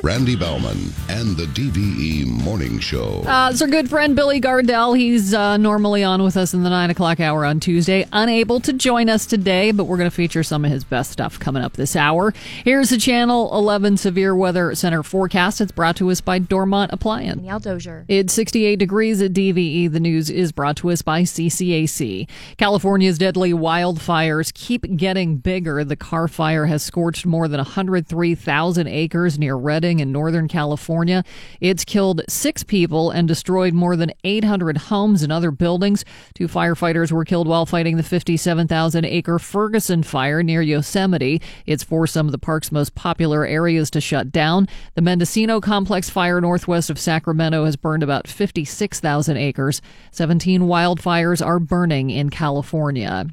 [0.01, 3.23] Randy Bauman and the DVE Morning Show.
[3.23, 4.95] Uh, it's our good friend Billy Gardell.
[4.97, 8.07] He's uh, normally on with us in the 9 o'clock hour on Tuesday.
[8.13, 11.39] Unable to join us today, but we're going to feature some of his best stuff
[11.39, 12.33] coming up this hour.
[12.63, 15.59] Here's the Channel 11 Severe Weather Center forecast.
[15.59, 17.37] It's brought to us by Dormont Appliance.
[17.37, 17.94] Danielle Dozier.
[18.07, 19.91] It's 68 degrees at DVE.
[19.91, 22.27] The news is brought to us by CCAC.
[22.57, 25.83] California's deadly wildfires keep getting bigger.
[25.83, 31.23] The Carr Fire has scorched more than 103,000 acres near Redding in Northern California.
[31.61, 36.03] It's killed six people and destroyed more than 800 homes and other buildings.
[36.33, 41.41] Two firefighters were killed while fighting the 57,000 acre Ferguson fire near Yosemite.
[41.65, 44.67] It's forced some of the park's most popular areas to shut down.
[44.95, 49.81] The Mendocino Complex fire northwest of Sacramento has burned about 56,000 acres.
[50.11, 53.27] 17 wildfires are burning in California.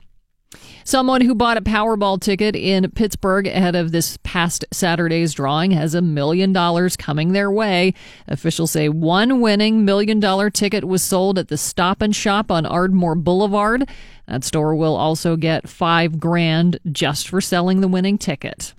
[0.85, 5.95] Someone who bought a Powerball ticket in Pittsburgh ahead of this past Saturday's drawing has
[5.95, 7.95] a million dollars coming their way.
[8.27, 12.67] Officials say one winning million dollar ticket was sold at the Stop and Shop on
[12.67, 13.89] Ardmore Boulevard.
[14.27, 18.75] That store will also get five grand just for selling the winning ticket.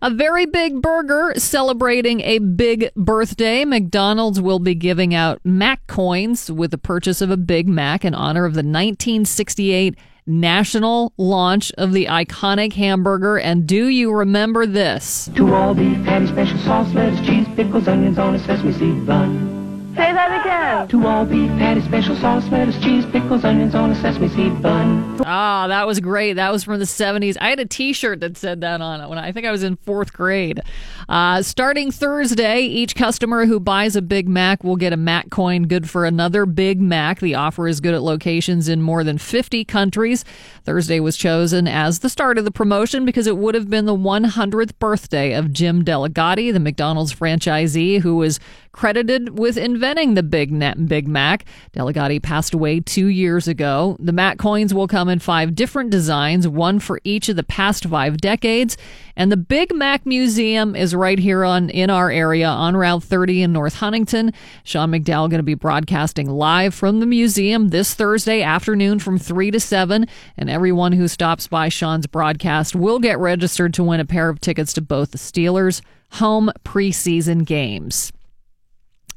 [0.00, 3.64] A very big burger celebrating a big birthday.
[3.64, 8.14] McDonald's will be giving out Mac coins with the purchase of a Big Mac in
[8.14, 13.38] honor of the 1968 national launch of the iconic hamburger.
[13.38, 15.30] And do you remember this?
[15.34, 19.51] To all beef special sauce, lettuce, cheese, pickles, onions on a sesame seed bun.
[19.94, 20.88] Say that again.
[20.88, 25.20] To all beef patty, special sauce, lettuce, cheese, pickles, onions on a sesame seed bun.
[25.26, 26.32] Ah, that was great.
[26.34, 27.36] That was from the 70s.
[27.38, 29.50] I had a t shirt that said that on it when I, I think I
[29.50, 30.62] was in fourth grade.
[31.10, 35.64] Uh, starting Thursday, each customer who buys a Big Mac will get a Mac coin
[35.64, 37.20] good for another Big Mac.
[37.20, 40.24] The offer is good at locations in more than 50 countries.
[40.64, 43.94] Thursday was chosen as the start of the promotion because it would have been the
[43.94, 48.40] 100th birthday of Jim Delligatti, the McDonald's franchisee who was
[48.72, 51.44] credited with inventing the Big, Na- Big Mac.
[51.74, 53.96] Delligatti passed away two years ago.
[53.98, 57.86] The Mac coins will come in five different designs, one for each of the past
[57.86, 58.76] five decades.
[59.16, 63.42] And the Big Mac Museum is right here on in our area on Route 30
[63.42, 64.32] in North Huntington.
[64.62, 69.50] Sean McDowell going to be broadcasting live from the museum this Thursday afternoon from 3
[69.50, 70.06] to 7.
[70.36, 74.40] And everyone who stops by Sean's broadcast will get registered to win a pair of
[74.40, 78.12] tickets to both the Steelers' home preseason games.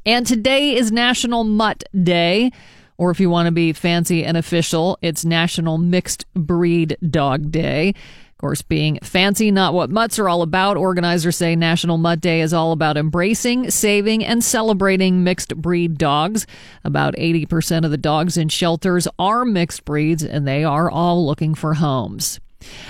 [0.07, 2.51] And today is National Mutt Day.
[2.97, 7.89] Or if you want to be fancy and official, it's National Mixed Breed Dog Day.
[7.89, 10.77] Of course, being fancy, not what mutts are all about.
[10.77, 16.45] Organizers say National Mutt Day is all about embracing, saving, and celebrating mixed breed dogs.
[16.83, 21.55] About 80% of the dogs in shelters are mixed breeds, and they are all looking
[21.55, 22.39] for homes.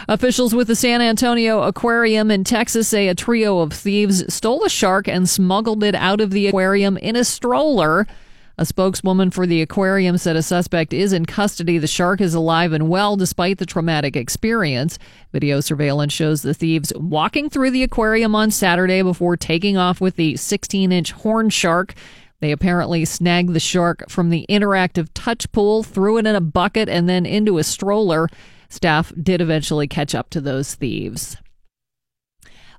[0.08, 4.70] Officials with the San Antonio Aquarium in Texas say a trio of thieves stole a
[4.70, 8.06] shark and smuggled it out of the aquarium in a stroller.
[8.58, 11.78] A spokeswoman for the aquarium said a suspect is in custody.
[11.78, 14.98] The shark is alive and well despite the traumatic experience.
[15.34, 20.16] Video surveillance shows the thieves walking through the aquarium on Saturday before taking off with
[20.16, 21.96] the 16 inch horn shark.
[22.40, 26.88] They apparently snagged the shark from the interactive touch pool, threw it in a bucket,
[26.88, 28.30] and then into a stroller.
[28.70, 31.38] Staff did eventually catch up to those thieves.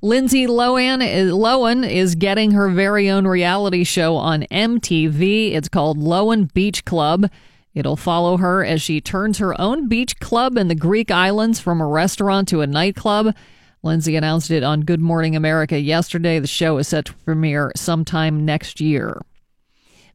[0.03, 5.55] Lindsay Lohan is, Lohan is getting her very own reality show on MTV.
[5.55, 7.30] It's called Lohan Beach Club.
[7.74, 11.80] It'll follow her as she turns her own beach club in the Greek islands from
[11.80, 13.34] a restaurant to a nightclub.
[13.82, 16.39] Lindsay announced it on Good Morning America yesterday.
[16.39, 19.20] The show is set to premiere sometime next year.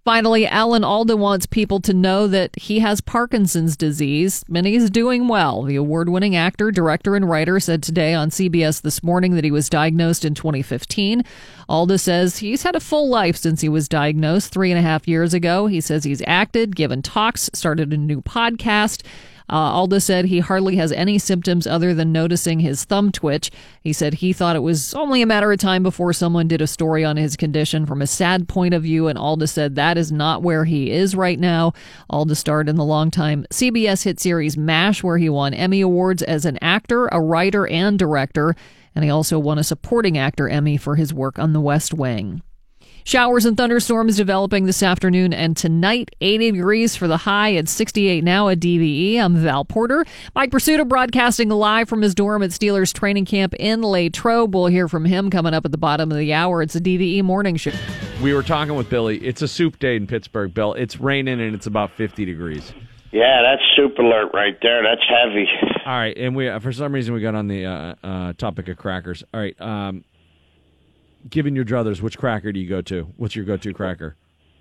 [0.04, 5.28] Finally, Alan Alda wants people to know that he has Parkinson's disease and he's doing
[5.28, 5.62] well.
[5.62, 9.52] The award winning actor, director, and writer said today on CBS This Morning that he
[9.52, 11.24] was diagnosed in 2015.
[11.70, 15.08] Alda says he's had a full life since he was diagnosed three and a half
[15.08, 15.68] years ago.
[15.68, 19.04] He says he's acted, given talks, started a new podcast.
[19.52, 23.52] Uh, Alda said he hardly has any symptoms other than noticing his thumb twitch.
[23.84, 26.68] He said he thought it was only a matter of time before someone did a
[26.68, 30.12] story on his condition from a sad point of view, and Alda said that is
[30.12, 31.74] not where he is right now.
[32.10, 36.46] Alda starred in the longtime CBS hit series MASH, where he won Emmy Awards as
[36.46, 38.56] an actor, a writer, and director,
[38.96, 42.42] and he also won a supporting actor Emmy for his work on The West Wing.
[43.04, 46.10] Showers and thunderstorms developing this afternoon and tonight.
[46.22, 49.18] 80 degrees for the high at 68 now at DVE.
[49.18, 50.06] I'm Val Porter.
[50.36, 54.54] Mike Prisuta broadcasting live from his dorm at Steelers training camp in Latrobe.
[54.54, 56.62] We'll hear from him coming up at the bottom of the hour.
[56.62, 57.72] It's a DVE morning show.
[58.22, 59.18] We were talking with Billy.
[59.18, 60.74] It's a soup day in Pittsburgh, Bill.
[60.74, 62.72] It's raining and it's about 50 degrees.
[63.12, 64.84] Yeah, that's soup alert right there.
[64.84, 65.46] That's heavy.
[65.86, 68.78] All right, and we for some reason we got on the uh, uh, topic of
[68.78, 69.22] crackers.
[69.34, 70.06] All right, um,
[71.30, 73.04] given your druthers, which cracker do you go to?
[73.18, 74.16] What's your go-to cracker?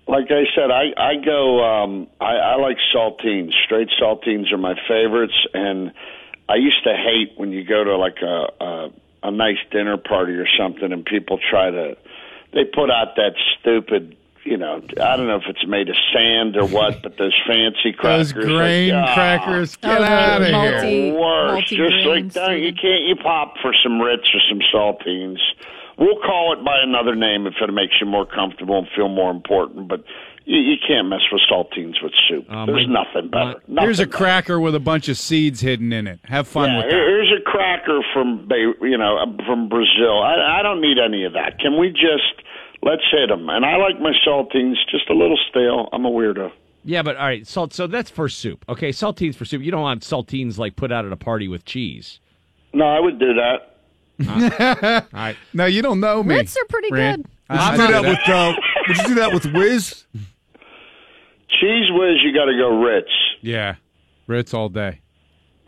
[0.07, 1.63] Like I said, I I go.
[1.63, 3.53] Um, I, I like saltines.
[3.65, 5.91] Straight saltines are my favorites, and
[6.49, 8.89] I used to hate when you go to like a a,
[9.23, 11.95] a nice dinner party or something, and people try to
[12.53, 14.17] they put out that stupid.
[14.43, 17.93] You know, I don't know if it's made of sand or what, but those fancy
[17.97, 21.13] crackers, Those grain like, ah, crackers, Oh, get the out of multi- here.
[21.13, 21.69] worse.
[21.69, 21.83] Just like
[22.25, 25.37] multi-grains, don't, you can't you pop for some Ritz or some saltines.
[25.97, 29.29] We'll call it by another name if it makes you more comfortable and feel more
[29.31, 29.87] important.
[29.87, 30.03] But
[30.45, 32.45] you, you can't mess with saltines with soup.
[32.49, 33.61] Uh, There's nothing better.
[33.67, 34.17] Nothing Here's a better.
[34.17, 36.19] cracker with a bunch of seeds hidden in it.
[36.25, 36.91] Have fun Yeah, with that.
[36.91, 38.47] here's a cracker from
[38.81, 40.21] you know uh, from Brazil.
[40.23, 41.59] I, I don't need any of that.
[41.59, 42.41] Can we just
[42.81, 43.49] let's hit them?
[43.49, 45.89] And I like my saltines just a little stale.
[45.93, 46.51] I'm a weirdo.
[46.83, 47.73] Yeah, but all right, salt.
[47.73, 48.65] So that's for soup.
[48.67, 49.61] Okay, saltines for soup.
[49.61, 52.19] You don't want saltines like put out at a party with cheese.
[52.73, 53.70] No, I would do that.
[54.29, 55.35] All right.
[55.53, 56.35] No, you don't know me.
[56.35, 57.23] Ritz are pretty Rand.
[57.23, 57.31] good.
[57.49, 58.53] I- I Would you do do that with uh,
[58.87, 60.05] Would you do that with Whiz?
[61.59, 63.09] Cheese whiz, you got to go Ritz.
[63.41, 63.75] Yeah,
[64.27, 65.01] Ritz all day.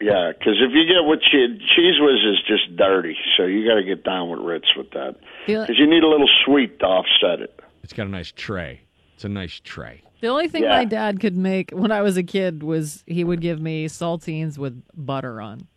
[0.02, 3.76] Yeah, because if you get with cheese, cheese whiz is just dirty, so you got
[3.76, 5.16] to get down with Ritz with that.
[5.46, 7.60] Feel- Because you need a little sweet to offset it.
[7.84, 8.82] It's got a nice tray.
[9.16, 10.02] It's a nice tray.
[10.22, 10.70] The only thing Yeah.
[10.78, 14.58] my dad could make when I was a kid was he would give me saltines
[14.58, 15.68] with butter on.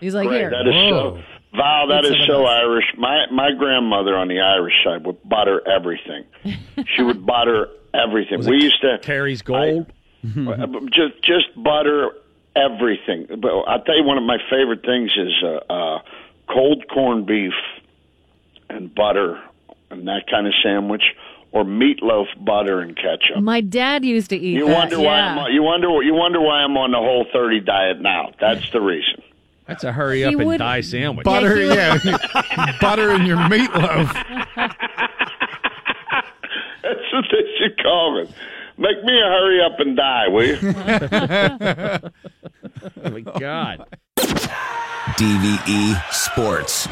[0.00, 0.50] He's like, Great, here.
[0.50, 1.20] that is so.
[1.56, 2.62] Val, that It's is so so nice.
[2.62, 2.84] Irish.
[2.98, 6.24] My my grandmother on the Irish side would butter everything.
[6.96, 8.44] she would butter everything.
[8.46, 9.86] we used to Terry's Gold.
[10.24, 12.10] uh, just just butter
[12.54, 13.26] everything.
[13.40, 15.98] But I'll tell you, one of my favorite things is uh, uh,
[16.50, 17.52] cold corned beef
[18.68, 19.40] and butter
[19.90, 21.02] and that kind of sandwich,
[21.52, 23.40] or meatloaf, butter, and ketchup.
[23.42, 24.74] My dad used to eat You that.
[24.76, 25.32] wonder why yeah.
[25.32, 28.32] I'm on, you wonder you wonder why I'm on the whole thirty diet now.
[28.38, 29.22] That's the reason.
[29.68, 31.24] That's a hurry up and die sandwich.
[31.24, 31.98] Butter, he yeah,
[32.80, 34.10] butter in your meatloaf.
[36.82, 38.30] That's what they should call it.
[38.78, 40.58] Make me a hurry up and die, will you?
[43.04, 43.84] Oh my God.
[45.18, 46.88] DVE Sports.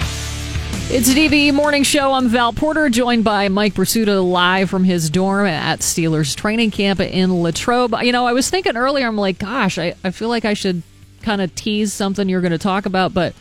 [0.89, 2.13] It's a DVE morning show.
[2.13, 7.01] I'm Val Porter, joined by Mike Prisuta live from his dorm at Steelers training camp
[7.01, 7.95] in Latrobe.
[8.03, 10.83] You know, I was thinking earlier, I'm like, gosh, I, I feel like I should
[11.27, 13.35] kind of tease something you're going to talk about, but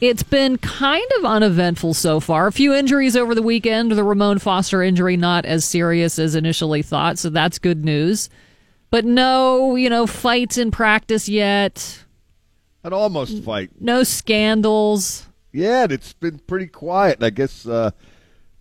[0.00, 2.46] it's been kind of uneventful so far.
[2.46, 3.92] A few injuries over the weekend.
[3.92, 8.30] The Ramon Foster injury, not as serious as initially thought, so that's good news.
[8.90, 12.02] But no, you know, fights in practice yet.
[12.82, 13.70] An almost fight.
[13.78, 15.26] No scandals.
[15.52, 17.16] Yeah, and it's been pretty quiet.
[17.16, 17.90] And I guess uh,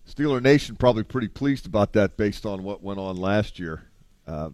[0.07, 3.83] Steeler Nation probably pretty pleased about that based on what went on last year.
[4.27, 4.49] Uh,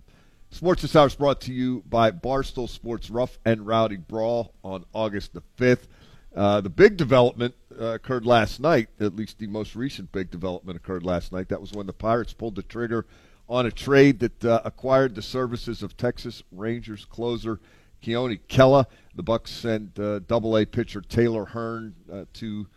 [0.50, 4.86] Sports this hour is brought to you by Barstool Sports Rough and Rowdy Brawl on
[4.94, 5.88] August the 5th.
[6.36, 10.78] Uh, the big development uh, occurred last night, at least the most recent big development
[10.78, 11.50] occurred last night.
[11.50, 13.06] That was when the Pirates pulled the trigger
[13.50, 17.60] on a trade that uh, acquired the services of Texas Rangers closer
[18.02, 18.86] Keone Kela.
[19.16, 22.68] The Bucs send uh, Double A pitcher Taylor Hearn uh, to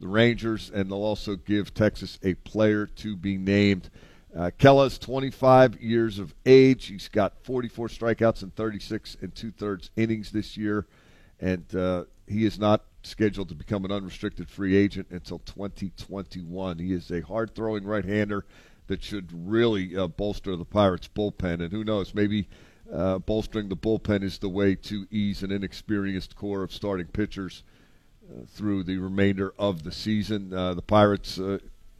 [0.00, 3.90] the Rangers, and they'll also give Texas a player to be named.
[4.36, 6.86] Uh, Kela's 25 years of age.
[6.86, 10.86] He's got 44 strikeouts and 36 and two thirds innings this year,
[11.40, 16.78] and uh, he is not scheduled to become an unrestricted free agent until 2021.
[16.78, 18.44] He is a hard throwing right hander
[18.88, 22.46] that should really uh, bolster the Pirates' bullpen, and who knows, maybe
[22.92, 27.62] uh, bolstering the bullpen is the way to ease an inexperienced core of starting pitchers
[28.30, 30.52] uh, through the remainder of the season.
[30.52, 31.40] Uh, the Pirates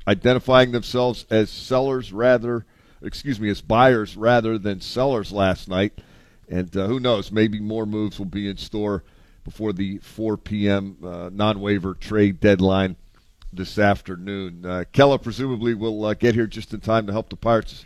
[0.07, 2.65] identifying themselves as sellers rather
[3.03, 5.99] excuse me, as buyers rather than sellers last night.
[6.49, 9.03] And uh, who knows, maybe more moves will be in store
[9.45, 10.97] before the 4 p.m.
[11.05, 12.97] Uh, non-waiver trade deadline
[13.53, 14.65] this afternoon.
[14.65, 17.85] Uh, Kela presumably will uh, get here just in time to help the Pirates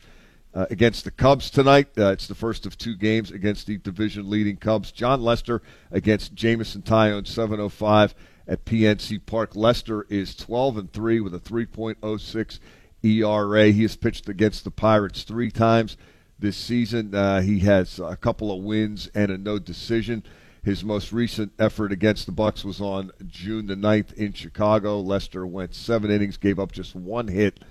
[0.54, 1.88] uh, against the Cubs tonight.
[1.96, 4.90] Uh, it's the first of two games against the division-leading Cubs.
[4.90, 8.14] Jon Lester against Jameson Taillon, 7:05
[8.50, 9.54] at PNC Park.
[9.54, 12.58] Lester is 12 and three with a 3.06
[13.02, 13.66] ERA.
[13.70, 15.96] He has pitched against the Pirates three times
[16.36, 17.14] this season.
[17.14, 20.24] Uh, he has a couple of wins and a no decision.
[20.62, 25.00] His most recent effort against the Bucs was on June the 9th in Chicago.
[25.00, 27.64] Lester went seven innings, gave up just one hit,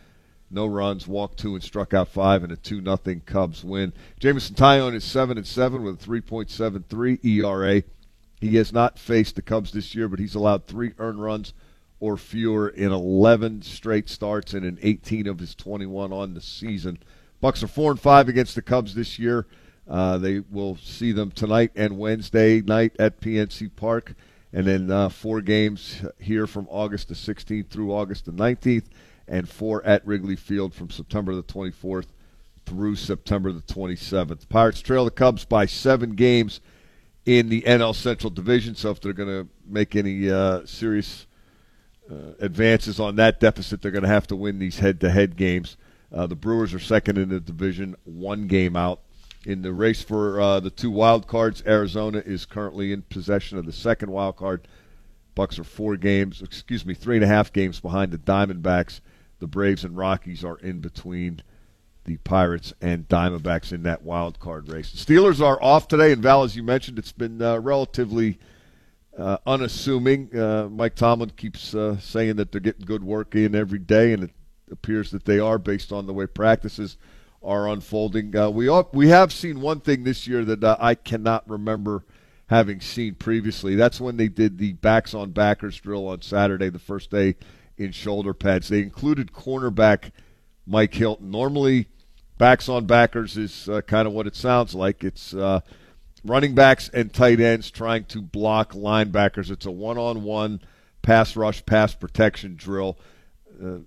[0.49, 3.93] no runs, walked two and struck out five in a two nothing Cubs win.
[4.19, 7.84] Jameson Taillon is seven and seven with a 3.73 ERA.
[8.39, 11.53] He has not faced the Cubs this year, but he's allowed three earned runs
[11.99, 16.99] or fewer in 11 straight starts and in 18 of his 21 on the season.
[17.43, 19.45] Bucs are four and five against the Cubs this year.
[19.87, 24.13] Uh, they will see them tonight and Wednesday night at PNC Park,
[24.53, 28.85] and then uh, four games here from August the 16th through August the 19th,
[29.27, 32.07] and four at Wrigley Field from September the 24th
[32.65, 34.47] through September the 27th.
[34.47, 36.61] Pirates trail the Cubs by seven games
[37.25, 41.27] in the NL Central Division, so if they're going to make any uh, serious
[42.09, 45.77] uh, advances on that deficit, they're going to have to win these head-to-head games.
[46.11, 49.01] Uh, the Brewers are second in the division, one game out
[49.45, 51.63] in the race for uh, the two wild cards.
[51.65, 54.67] Arizona is currently in possession of the second wild card.
[55.35, 59.01] Bucs are four games, excuse me, three and a half games behind the Diamondbacks.
[59.39, 61.41] The Braves and Rockies are in between
[62.10, 64.91] the Pirates and Diamondbacks in that wild card race.
[64.91, 68.40] The Steelers are off today, and Val, as you mentioned, it's been uh, relatively
[69.15, 70.36] uh, unassuming.
[70.36, 74.23] Uh, Mike Tomlin keeps uh, saying that they're getting good work in every day, and
[74.23, 74.31] it
[74.72, 76.98] appears that they are based on the way practices
[77.44, 78.36] are unfolding.
[78.36, 82.06] Uh, we all, we have seen one thing this year that uh, I cannot remember
[82.48, 83.76] having seen previously.
[83.76, 87.36] That's when they did the backs on backers drill on Saturday, the first day
[87.77, 88.68] in shoulder pads.
[88.68, 90.10] They included cornerback
[90.65, 91.31] Mike Hilton.
[91.31, 91.88] Normally,
[92.39, 95.03] backs on backers is uh, kind of what it sounds like.
[95.03, 95.59] It's uh,
[96.25, 99.51] running backs and tight ends trying to block linebackers.
[99.51, 100.61] It's a one-on-one
[101.03, 102.97] pass rush, pass protection drill.
[103.63, 103.79] Uh,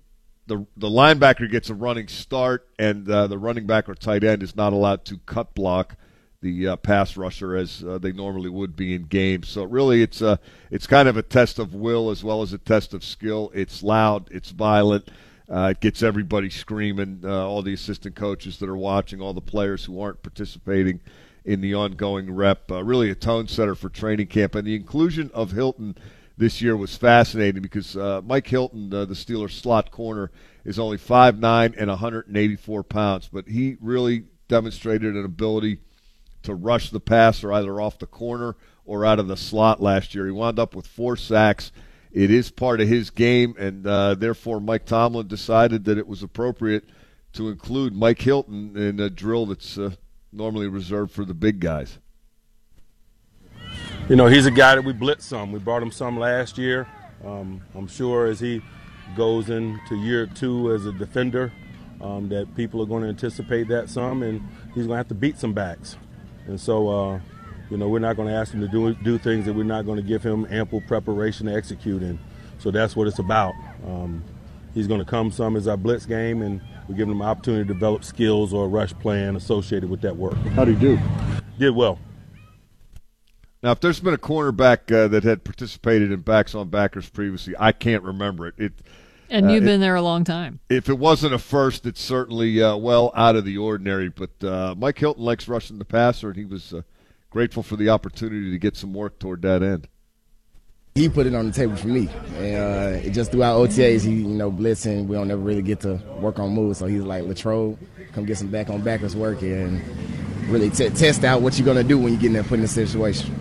[0.45, 4.43] the the linebacker gets a running start, and uh, the running back or tight end
[4.43, 5.95] is not allowed to cut block
[6.41, 9.47] the uh, pass rusher as uh, they normally would be in games.
[9.47, 10.39] So really, it's a
[10.69, 13.51] it's kind of a test of will as well as a test of skill.
[13.55, 15.09] It's loud, it's violent.
[15.49, 17.21] Uh, it gets everybody screaming.
[17.23, 20.99] Uh, all the assistant coaches that are watching, all the players who aren't participating
[21.45, 22.71] in the ongoing rep.
[22.71, 25.95] Uh, really, a tone setter for training camp, and the inclusion of Hilton
[26.37, 30.31] this year was fascinating because uh, Mike Hilton, uh, the Steelers slot corner,
[30.65, 35.79] is only 5'9 and 184 pounds, but he really demonstrated an ability
[36.43, 38.55] to rush the passer either off the corner
[38.85, 40.25] or out of the slot last year.
[40.25, 41.71] He wound up with four sacks.
[42.13, 46.21] It is part of his game, and uh, therefore Mike Tomlin decided that it was
[46.21, 46.85] appropriate
[47.33, 49.89] to include Mike Hilton in a drill that's uh,
[50.31, 51.97] normally reserved for the big guys.
[54.07, 55.51] You know, he's a guy that we blitz some.
[55.51, 56.87] We brought him some last year.
[57.25, 58.61] Um, I'm sure as he
[59.15, 61.51] goes into year two as a defender,
[61.99, 64.41] um, that people are going to anticipate that some, and
[64.75, 65.97] he's going to have to beat some backs.
[66.45, 67.19] And so, uh,
[67.73, 69.83] you know, we're not going to ask him to do do things that we're not
[69.83, 72.19] going to give him ample preparation to execute in.
[72.59, 73.55] So that's what it's about.
[73.87, 74.23] Um,
[74.75, 77.67] he's going to come some as our blitz game, and we give him an opportunity
[77.67, 80.35] to develop skills or a rush plan associated with that work.
[80.53, 80.99] How do you do?
[81.57, 81.97] Did well.
[83.63, 87.55] Now, if there's been a cornerback uh, that had participated in backs on backers previously,
[87.57, 88.53] I can't remember it.
[88.59, 88.73] It
[89.31, 90.59] and you've uh, been it, there a long time.
[90.69, 94.09] If it wasn't a first, it's certainly uh, well out of the ordinary.
[94.09, 96.83] But uh, Mike Hilton likes rushing the passer, and he was uh,
[97.33, 99.87] grateful for the opportunity to get some work toward that end.
[100.93, 102.07] He put it on the table for me,
[102.37, 105.07] and uh, just throughout OTAs, he you know blitzing.
[105.07, 107.79] We don't ever really get to work on moves, so he's like Latrobe,
[108.13, 109.83] come get some back on backers work and
[110.47, 112.65] really t- test out what you're gonna do when you get in there put in
[112.65, 113.35] a situation.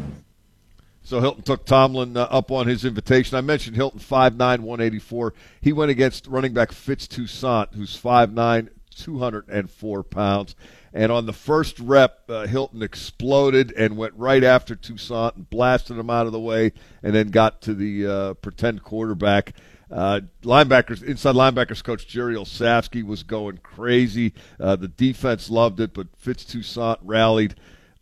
[1.03, 3.37] So Hilton took Tomlin uh, up on his invitation.
[3.37, 5.35] I mentioned Hilton 5'9", 184.
[5.61, 10.57] He went against running back Fitz Toussaint, who's 5'9", 204 pounds.
[10.95, 15.97] And on the first rep, uh, Hilton exploded and went right after Toussaint and blasted
[15.97, 19.55] him out of the way, and then got to the uh, pretend quarterback.
[19.91, 24.33] Uh, linebackers, inside linebackers coach Jerry Olsavsky was going crazy.
[24.59, 27.55] Uh, the defense loved it, but Fitz Toussaint rallied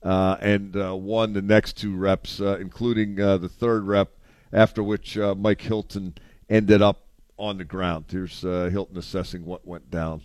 [0.02, 4.10] uh, and uh, won the next two reps, including the third rep,
[4.52, 6.14] after which Mike Hilton
[6.48, 7.06] ended up
[7.36, 8.04] on the ground.
[8.08, 10.22] Here's Hilton assessing what went down.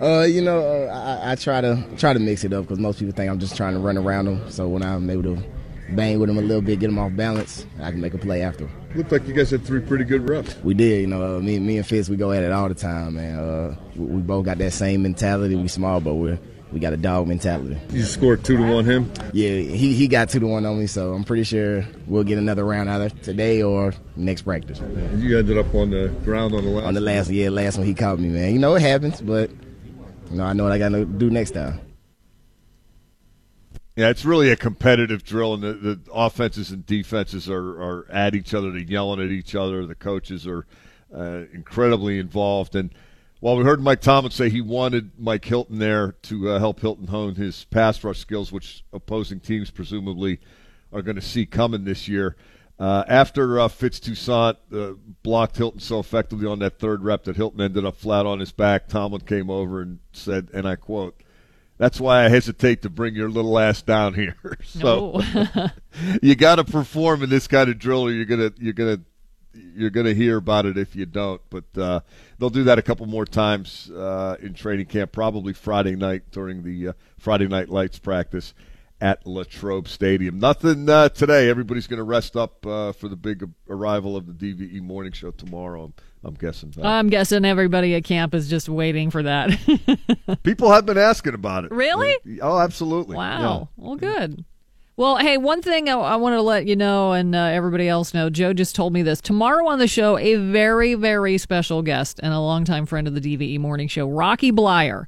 [0.00, 2.98] Uh, you know, uh, I, I try to try to mix it up because most
[2.98, 4.50] people think I'm just trying to run around them.
[4.50, 5.42] So when I'm able to
[5.90, 8.42] bang with them a little bit, get them off balance, I can make a play
[8.42, 8.68] after.
[8.94, 10.56] Looked like you guys had three pretty good reps.
[10.64, 11.36] We did, you know.
[11.36, 13.38] Uh, me, me and Fitz, we go at it all the time, man.
[13.38, 15.54] Uh, we, we both got that same mentality.
[15.54, 16.38] We small, but we
[16.72, 17.78] we got a dog mentality.
[17.90, 19.12] You scored two to one him.
[19.32, 22.36] Yeah, he he got two to one on me, so I'm pretty sure we'll get
[22.36, 24.80] another round either today or next practice.
[25.16, 26.86] You ended up on the ground on the last.
[26.86, 28.52] On the last, yeah, last one he caught me, man.
[28.52, 29.50] You know it happens, but
[30.30, 31.80] know I know what I got to do next time.
[33.96, 38.34] Yeah, it's really a competitive drill, and the, the offenses and defenses are, are at
[38.34, 39.86] each other, they're yelling at each other.
[39.86, 40.66] The coaches are
[41.14, 42.74] uh, incredibly involved.
[42.74, 42.92] And
[43.38, 47.06] while we heard Mike Tomlin say he wanted Mike Hilton there to uh, help Hilton
[47.06, 50.40] hone his pass rush skills, which opposing teams presumably
[50.92, 52.34] are going to see coming this year,
[52.78, 54.92] uh, after uh, Fitz Toussaint uh,
[55.22, 58.50] blocked Hilton so effectively on that third rep that Hilton ended up flat on his
[58.50, 61.20] back, Tomlin came over and said, and I quote,
[61.78, 64.36] that's why I hesitate to bring your little ass down here.
[64.64, 65.20] so
[66.22, 69.00] you got to perform in this kind of drill, or you're gonna you're gonna
[69.52, 71.40] you're gonna hear about it if you don't.
[71.50, 72.00] But uh,
[72.38, 76.62] they'll do that a couple more times uh, in training camp, probably Friday night during
[76.62, 78.54] the uh, Friday night lights practice
[79.00, 80.38] at Latrobe Stadium.
[80.38, 81.48] Nothing uh, today.
[81.48, 85.30] Everybody's going to rest up uh, for the big arrival of the DVE morning show
[85.30, 85.84] tomorrow.
[85.84, 85.94] I'm,
[86.24, 86.70] I'm guessing.
[86.70, 86.86] Val.
[86.86, 89.50] I'm guessing everybody at camp is just waiting for that.
[90.42, 91.70] People have been asking about it.
[91.70, 92.16] Really?
[92.40, 93.16] Oh, absolutely.
[93.16, 93.68] Wow.
[93.76, 94.44] Well, good.
[94.96, 98.14] Well, hey, one thing I, I wanted to let you know and uh, everybody else
[98.14, 98.30] know.
[98.30, 99.20] Joe just told me this.
[99.20, 103.20] Tomorrow on the show, a very, very special guest and a longtime friend of the
[103.20, 105.06] DVE Morning Show, Rocky Bleier,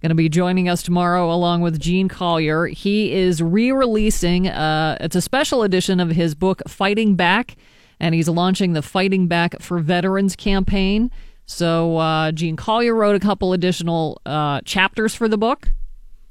[0.00, 2.66] going to be joining us tomorrow along with Gene Collier.
[2.66, 4.48] He is re-releasing.
[4.48, 7.56] Uh, it's a special edition of his book, Fighting Back,
[7.98, 11.10] and he's launching the Fighting Back for Veterans campaign.
[11.46, 15.70] So uh, Gene Collier wrote a couple additional uh, chapters for the book.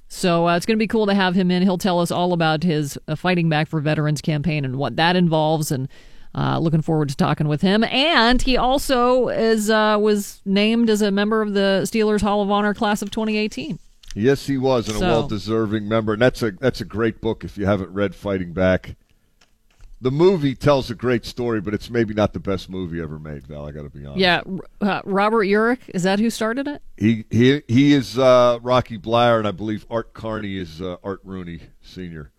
[0.08, 1.64] So uh, it's going to be cool to have him in.
[1.64, 5.16] He'll tell us all about his uh, Fighting Back for Veterans campaign and what that
[5.16, 5.90] involves, and
[6.36, 7.84] uh, looking forward to talking with him.
[7.86, 12.52] And he also is uh, was named as a member of the Steelers Hall of
[12.52, 13.80] Honor class of 2018.
[14.18, 16.14] Yes, he was, and So- a well-deserving member.
[16.14, 18.95] And that's a that's a great book if you haven't read Fighting Back.
[20.02, 23.48] The movie tells a great story, but it's maybe not the best movie ever made.
[23.48, 24.20] Val, I got to be honest.
[24.20, 24.41] Yeah,
[24.82, 26.82] uh, Robert Urich is that who started it?
[26.98, 31.22] He he he is uh, Rocky Bleier, and I believe Art Carney is uh, Art
[31.24, 32.32] Rooney Senior.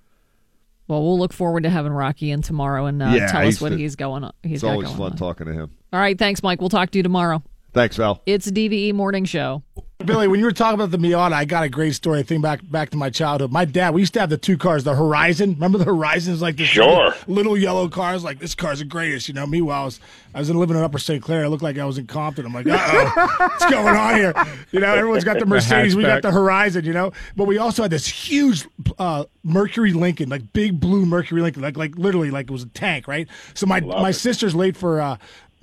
[0.89, 3.73] Well, we'll look forward to having Rocky in tomorrow and uh, Yeah, tell us what
[3.73, 4.33] the- he's going on.
[4.43, 5.17] He's It's always fun on.
[5.17, 5.71] talking to him.
[5.93, 6.61] All right, thanks, Mike.
[6.61, 7.43] We'll talk to you tomorrow.
[7.77, 8.23] Thanks, Val.
[8.25, 9.63] It's DVE Morning Show.
[10.05, 12.21] Billy, when you were talking about the Miata, I got a great story.
[12.21, 13.51] I think back back to my childhood.
[13.53, 15.55] My dad, we used to have the two cars, the Horizon.
[15.55, 16.87] Remember the Horizons, like this Sure.
[17.27, 18.25] little, little yellow cars.
[18.25, 19.47] Like this car's the greatest, you know.
[19.47, 20.01] Meanwhile, I was
[20.35, 21.23] I was living in Upper St.
[21.23, 21.45] Clair.
[21.45, 22.47] I looked like I was in Compton.
[22.47, 24.33] I'm like, uh oh, what's going on here?
[24.71, 26.85] You know, everyone's got the The Mercedes, we got the Horizon.
[26.85, 28.67] You know, but we also had this huge
[28.99, 32.69] uh, Mercury Lincoln, like big blue Mercury Lincoln, like like literally like it was a
[32.69, 33.27] tank, right?
[33.55, 34.15] So my Love my it.
[34.15, 35.01] sister's late for.
[35.01, 35.17] Uh,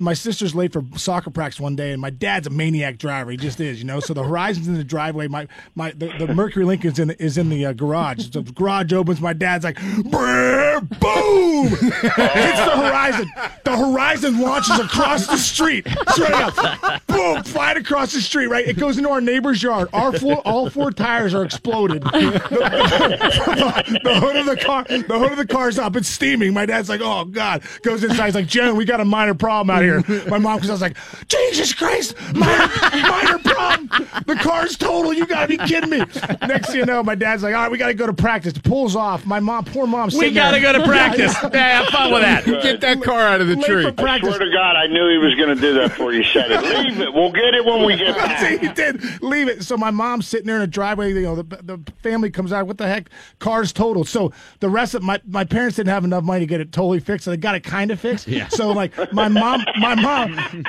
[0.04, 3.30] my sister's late for soccer practice one day, and my dad's a maniac driver.
[3.30, 4.00] He just is, you know.
[4.00, 5.28] So the Horizon's in the driveway.
[5.28, 8.28] My my the, the Mercury Lincoln's in is in the uh, garage.
[8.28, 9.20] The garage opens.
[9.20, 11.68] My dad's like, boom!
[11.68, 13.30] Hits the Horizon.
[13.64, 18.46] The Horizon launches across the street, straight up, boom, flying across the street.
[18.46, 19.88] Right, it goes into our neighbor's yard.
[19.92, 22.02] Our four, all four tires are exploded.
[22.02, 22.10] The,
[24.04, 25.96] the hood of the car, the hood of the car's up.
[25.96, 26.52] It's steaming.
[26.52, 28.26] My dad's like, "Oh God!" Goes inside.
[28.26, 29.93] He's like, "Jen, we got a minor problem out here."
[30.28, 30.96] My mom, because I was like,
[31.28, 33.88] "Jesus Christ, minor, minor problem.
[34.26, 35.12] The car's total.
[35.12, 35.98] You gotta be kidding me."
[36.46, 38.96] Next thing you know, my dad's like, "All right, we gotta go to practice." Pulls
[38.96, 39.26] off.
[39.26, 41.34] My mom, poor mom, We gotta go to practice.
[41.54, 42.44] Yeah, have fun with that.
[42.44, 43.82] Get that car out of the Late tree.
[43.84, 44.34] for I practice.
[44.34, 46.62] swear to God, I knew he was going to do that before you said it.
[46.62, 47.12] Leave it.
[47.14, 49.62] We'll get it when we get See, he did leave it.
[49.62, 51.12] So my mom's sitting there in a driveway.
[51.12, 52.66] You know, the, the family comes out.
[52.66, 53.08] What the heck?
[53.38, 54.04] Car's total.
[54.04, 57.00] So the rest of my my parents didn't have enough money to get it totally
[57.00, 57.24] fixed.
[57.24, 58.26] So they got it kind of fixed.
[58.26, 58.48] Yeah.
[58.48, 60.64] So like my mom, my mom,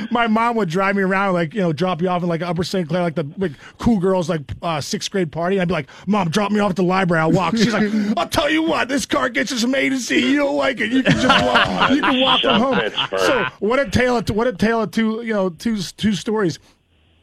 [0.10, 2.64] my mom would drive me around, like you know, drop you off in like Upper
[2.64, 2.88] St.
[2.88, 5.56] Clair, like the big cool girls, like uh, sixth grade party.
[5.56, 7.22] And I'd be like, Mom, drop me off at the library.
[7.22, 7.56] I'll walk.
[7.56, 10.18] She's like, I'll tell you what, this car gets us from A to Z.
[10.18, 10.92] You don't like it.
[10.92, 11.90] You can just walk.
[11.90, 12.80] You can walk from home.
[13.18, 16.58] So what a tale of what a tale of two you know two two stories.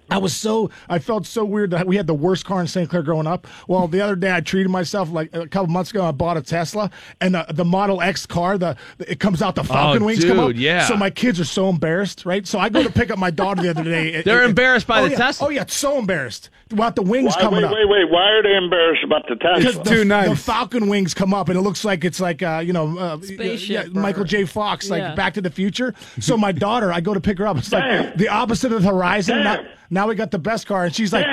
[0.10, 2.90] I was so I felt so weird that we had the worst car in St.
[2.90, 3.48] Clair growing up.
[3.68, 6.04] Well, the other day I treated myself like a couple months ago.
[6.06, 9.64] I bought a Tesla, and the, the Model X car, the it comes out the
[9.64, 10.52] Falcon Oh, wings come up.
[10.56, 10.86] yeah.
[10.86, 12.46] So my kids are so embarrassed, right?
[12.46, 14.14] So I go to pick up my daughter the other day.
[14.14, 15.18] It- They're it- embarrassed by oh, the yeah.
[15.18, 15.48] Tesla?
[15.48, 17.72] Oh yeah, so embarrassed about the wings Why, coming wait, up.
[17.74, 18.12] wait, wait.
[18.12, 19.84] Why are they embarrassed about the Tesla?
[19.84, 20.30] the, too nice.
[20.30, 23.18] the Falcon wings come up, and it looks like it's like uh, you know, uh,
[23.22, 24.46] yeah, Michael J.
[24.46, 25.16] Fox, like Yeah.
[25.16, 25.94] Back to the Future.
[26.20, 27.58] So my daughter, I go to pick her up.
[27.58, 28.18] It's like Damn.
[28.18, 29.44] the opposite of the Horizon.
[29.44, 29.68] Now, Damn.
[29.90, 31.26] now now we got the best car, and she's like,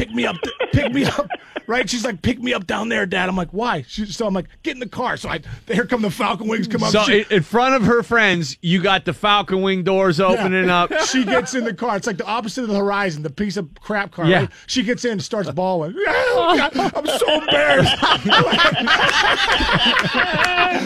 [0.00, 0.36] pick me up,
[0.72, 1.28] pick me up,
[1.66, 1.88] right?
[1.90, 3.28] She's like, pick me up down there, Dad.
[3.28, 3.82] I'm like, why?
[3.86, 5.18] She, so I'm like, get in the car.
[5.18, 6.90] So I, here come the Falcon Wings come up.
[6.90, 10.66] So She- in, in front of her friends, you got the Falcon Wing doors opening
[10.68, 10.82] Yeah.
[10.84, 10.92] up.
[11.10, 11.96] She gets in the car.
[11.96, 14.24] It's like the opposite of the Horizon, the piece of crap car.
[14.26, 14.40] Yeah.
[14.40, 14.48] right?
[14.66, 15.94] She gets in and starts bawling.
[15.98, 17.94] Oh, God, I'm so embarrassed.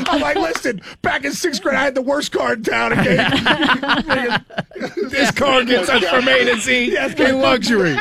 [0.09, 2.93] I'm like, listen, back in sixth grade, I had the worst car in town.
[2.95, 3.17] Okay,
[5.11, 7.97] This car gets us from A to Z Yes, in luxury.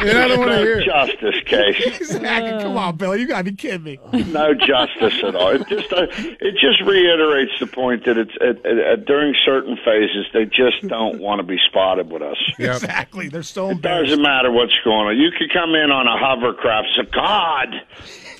[0.00, 0.84] And I don't want to hear it.
[0.84, 1.76] justice, Case.
[2.00, 2.62] exactly.
[2.62, 3.98] Come on, Billy, you gotta be kidding me.
[4.12, 5.50] no justice at all.
[5.50, 6.06] It just uh,
[6.40, 11.42] it just reiterates the point that it's during certain phases they just don't want to
[11.46, 12.36] be spotted with us.
[12.58, 13.28] Exactly.
[13.28, 15.18] They're so It doesn't matter what's going on.
[15.18, 16.88] You could come in on a hovercraft.
[16.96, 17.74] and say, God,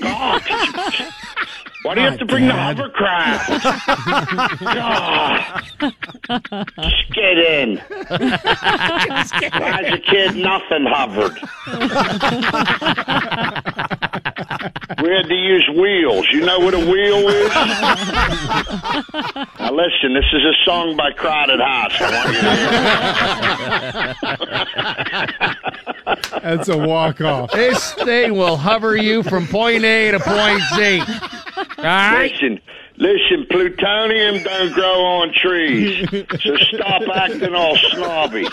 [0.00, 0.42] God,
[1.86, 3.48] why do you have to bring the hovercraft?
[4.60, 4.82] God,
[6.28, 6.64] ah.
[6.82, 7.78] just get in.
[9.52, 11.38] As a kid, nothing hovered.
[15.02, 16.26] We had to use wheels.
[16.32, 17.48] You know what a wheel is?
[19.60, 21.92] now listen, this is a song by Crowded House.
[22.00, 22.40] I want you
[26.32, 27.52] to That's a walk off.
[27.52, 31.02] This thing will hover you from point A to point Z.
[31.86, 32.32] All right?
[32.32, 32.60] Listen,
[32.96, 36.08] listen, plutonium don't grow on trees,
[36.40, 38.46] so stop acting all snobby.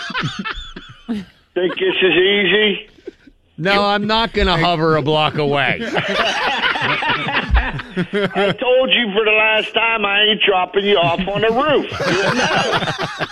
[1.06, 2.88] Think this is easy?
[3.56, 5.78] No, I'm not going to hover a block away.
[7.96, 11.88] I told you for the last time I ain't dropping you off on the roof.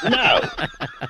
[0.04, 0.10] No.
[0.10, 1.08] No.